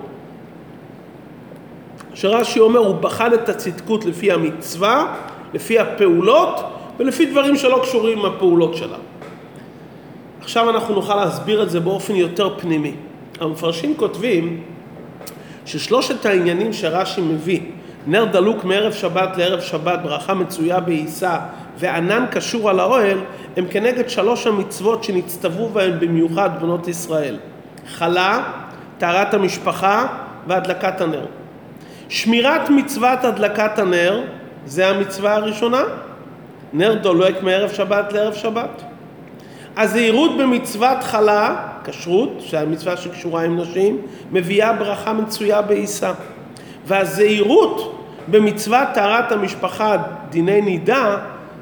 שרש"י 2.13 2.59
אומר 2.59 2.79
הוא 2.79 2.95
בחן 2.95 3.33
את 3.33 3.49
הצדקות 3.49 4.05
לפי 4.05 4.31
המצווה, 4.31 5.15
לפי 5.53 5.79
הפעולות 5.79 6.63
ולפי 6.99 7.25
דברים 7.25 7.57
שלא 7.57 7.79
קשורים 7.83 8.19
עם 8.19 8.25
הפעולות 8.25 8.75
שלה. 8.75 8.97
עכשיו 10.41 10.69
אנחנו 10.69 10.95
נוכל 10.95 11.15
להסביר 11.15 11.63
את 11.63 11.69
זה 11.69 11.79
באופן 11.79 12.15
יותר 12.15 12.59
פנימי. 12.59 12.93
המפרשים 13.39 13.93
כותבים 13.97 14.63
ששלושת 15.65 16.25
העניינים 16.25 16.73
שרש"י 16.73 17.21
מביא, 17.21 17.59
נר 18.07 18.25
דלוק 18.25 18.63
מערב 18.63 18.93
שבת 18.93 19.37
לערב 19.37 19.59
שבת, 19.59 19.99
ברכה 20.03 20.33
מצויה 20.33 20.79
בעיסה 20.79 21.37
וענן 21.77 22.25
קשור 22.31 22.69
על 22.69 22.79
האוהל, 22.79 23.17
הם 23.57 23.65
כנגד 23.71 24.09
שלוש 24.09 24.47
המצוות 24.47 25.03
שנצטוו 25.03 25.69
בהן 25.69 25.99
במיוחד 25.99 26.49
בנות 26.61 26.87
ישראל. 26.87 27.37
חלה, 27.87 28.43
טהרת 28.97 29.33
המשפחה 29.33 30.05
והדלקת 30.47 31.01
הנר. 31.01 31.25
שמירת 32.09 32.69
מצוות 32.69 33.23
הדלקת 33.23 33.79
הנר 33.79 34.23
זה 34.65 34.87
המצווה 34.87 35.35
הראשונה, 35.35 35.81
נר 36.73 36.93
דולק 36.93 37.43
מערב 37.43 37.69
שבת 37.73 38.13
לערב 38.13 38.33
שבת. 38.33 38.81
הזהירות 39.77 40.37
במצוות 40.37 41.03
חלה, 41.03 41.55
כשרות, 41.83 42.37
שהמצווה 42.39 42.97
שקשורה 42.97 43.43
עם 43.43 43.59
נשים, 43.59 44.01
מביאה 44.31 44.73
ברכה 44.73 45.13
מצויה 45.13 45.61
בעיסה. 45.61 46.11
והזהירות 46.85 48.05
במצוות 48.27 48.87
טהרת 48.93 49.31
המשפחה, 49.31 49.97
דיני 50.29 50.61
נידה, 50.61 51.17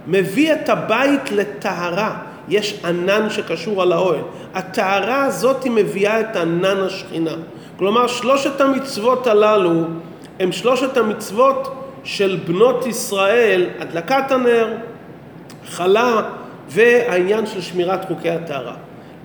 מביא 0.08 0.54
את 0.54 0.70
הבית 0.70 1.32
לטהרה. 1.32 2.16
יש 2.48 2.80
ענן 2.86 3.30
שקשור 3.30 3.82
על 3.82 3.92
האוהל. 3.92 4.22
הטהרה 4.54 5.26
הזאת 5.26 5.66
מביאה 5.66 6.20
את 6.20 6.36
ענן 6.36 6.78
השכינה. 6.78 7.36
כלומר, 7.78 8.08
שלושת 8.08 8.62
המצוות 8.62 9.28
הללו 9.28 9.84
הם 10.40 10.52
שלושת 10.52 10.98
המצוות 10.98 11.74
של 12.04 12.40
בנות 12.48 12.86
ישראל, 12.86 13.70
הדלקת 13.80 14.32
הנר, 14.32 14.74
חלה 15.68 16.22
והעניין 16.70 17.46
של 17.46 17.62
שמירת 17.62 18.06
חוקי 18.08 18.30
הטהרה. 18.30 18.74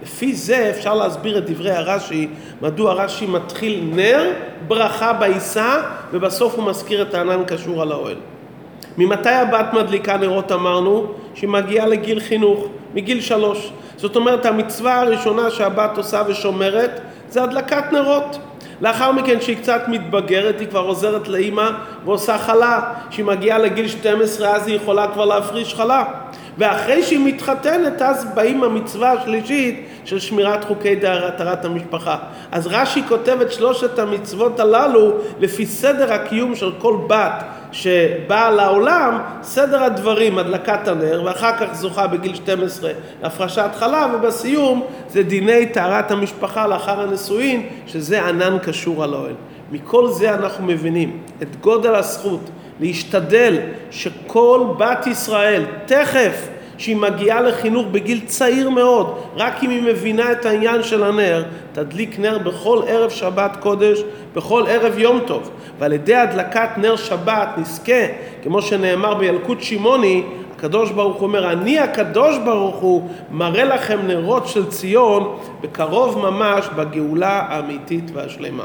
לפי 0.02 0.34
זה 0.34 0.70
אפשר 0.70 0.94
להסביר 0.94 1.38
את 1.38 1.50
דברי 1.50 1.70
הרש"י, 1.70 2.28
מדוע 2.62 2.90
הרש"י 2.90 3.26
מתחיל 3.26 3.90
נר, 3.92 4.32
ברכה 4.68 5.12
בעיסה, 5.12 5.82
ובסוף 6.12 6.54
הוא 6.54 6.64
מזכיר 6.64 7.02
את 7.02 7.14
הענן 7.14 7.44
קשור 7.44 7.82
על 7.82 7.92
האוהל. 7.92 8.16
ממתי 8.98 9.28
הבת 9.28 9.66
מדליקה 9.72 10.16
נרות 10.16 10.52
אמרנו? 10.52 11.06
שהיא 11.34 11.50
מגיעה 11.50 11.86
לגיל 11.86 12.20
חינוך, 12.20 12.68
מגיל 12.94 13.20
שלוש. 13.20 13.72
זאת 13.96 14.16
אומרת 14.16 14.46
המצווה 14.46 15.00
הראשונה 15.00 15.50
שהבת 15.50 15.96
עושה 15.96 16.22
ושומרת 16.26 17.00
זה 17.30 17.42
הדלקת 17.42 17.92
נרות. 17.92 18.38
לאחר 18.80 19.12
מכן 19.12 19.38
כשהיא 19.38 19.56
קצת 19.56 19.82
מתבגרת 19.88 20.60
היא 20.60 20.68
כבר 20.68 20.80
עוזרת 20.80 21.28
לאימא 21.28 21.70
ועושה 22.04 22.38
חלה. 22.38 22.80
כשהיא 23.10 23.24
מגיעה 23.24 23.58
לגיל 23.58 23.88
12 23.88 24.56
אז 24.56 24.66
היא 24.66 24.76
יכולה 24.76 25.08
כבר 25.12 25.24
להפריש 25.24 25.74
חלה. 25.74 26.04
ואחרי 26.58 27.02
שהיא 27.02 27.26
מתחתנת 27.26 28.02
אז 28.02 28.26
באים 28.34 28.64
המצווה 28.64 29.12
השלישית 29.12 29.88
של 30.04 30.18
שמירת 30.18 30.64
חוקי 30.64 30.94
דהרת 30.94 31.64
המשפחה. 31.64 32.16
אז 32.52 32.66
רש"י 32.66 33.02
כותב 33.08 33.40
את 33.40 33.52
שלושת 33.52 33.98
המצוות 33.98 34.60
הללו 34.60 35.12
לפי 35.40 35.66
סדר 35.66 36.12
הקיום 36.12 36.54
של 36.54 36.72
כל 36.78 36.96
בת 37.06 37.44
שבאה 37.72 38.50
לעולם, 38.50 39.18
סדר 39.42 39.82
הדברים, 39.82 40.38
הדלקת 40.38 40.88
הנר, 40.88 41.22
ואחר 41.24 41.56
כך 41.60 41.74
זוכה 41.74 42.06
בגיל 42.06 42.34
12 42.34 42.90
להפרשת 43.22 43.70
חלב, 43.78 44.10
ובסיום 44.14 44.86
זה 45.08 45.22
דיני 45.22 45.66
טהרת 45.66 46.10
המשפחה 46.10 46.66
לאחר 46.66 47.00
הנישואין, 47.00 47.68
שזה 47.86 48.26
ענן 48.26 48.58
קשור 48.58 49.04
על 49.04 49.14
האוהל. 49.14 49.34
מכל 49.72 50.10
זה 50.10 50.34
אנחנו 50.34 50.66
מבינים 50.66 51.20
את 51.42 51.56
גודל 51.60 51.94
הזכות 51.94 52.50
להשתדל 52.80 53.58
שכל 53.90 54.60
בת 54.78 55.06
ישראל 55.06 55.64
תכף 55.86 56.48
שהיא 56.78 56.96
מגיעה 56.96 57.40
לחינוך 57.40 57.86
בגיל 57.90 58.20
צעיר 58.26 58.70
מאוד, 58.70 59.18
רק 59.36 59.64
אם 59.64 59.70
היא 59.70 59.82
מבינה 59.82 60.32
את 60.32 60.46
העניין 60.46 60.82
של 60.82 61.04
הנר, 61.04 61.44
תדליק 61.72 62.18
נר 62.18 62.38
בכל 62.38 62.82
ערב 62.86 63.10
שבת 63.10 63.56
קודש, 63.60 64.02
בכל 64.34 64.64
ערב 64.68 64.98
יום 64.98 65.20
טוב. 65.26 65.50
ועל 65.78 65.92
ידי 65.92 66.14
הדלקת 66.14 66.68
נר 66.76 66.96
שבת 66.96 67.48
נזכה, 67.58 68.06
כמו 68.42 68.62
שנאמר 68.62 69.14
בילקוט 69.14 69.62
שמעוני, 69.62 70.22
הקדוש 70.56 70.90
ברוך 70.90 71.16
הוא 71.16 71.26
אומר, 71.26 71.52
אני 71.52 71.78
הקדוש 71.78 72.38
ברוך 72.38 72.76
הוא 72.76 73.08
מראה 73.30 73.64
לכם 73.64 73.98
נרות 74.06 74.48
של 74.48 74.66
ציון 74.66 75.38
בקרוב 75.60 76.18
ממש 76.18 76.68
בגאולה 76.76 77.46
האמיתית 77.48 78.04
והשלמה. 78.14 78.64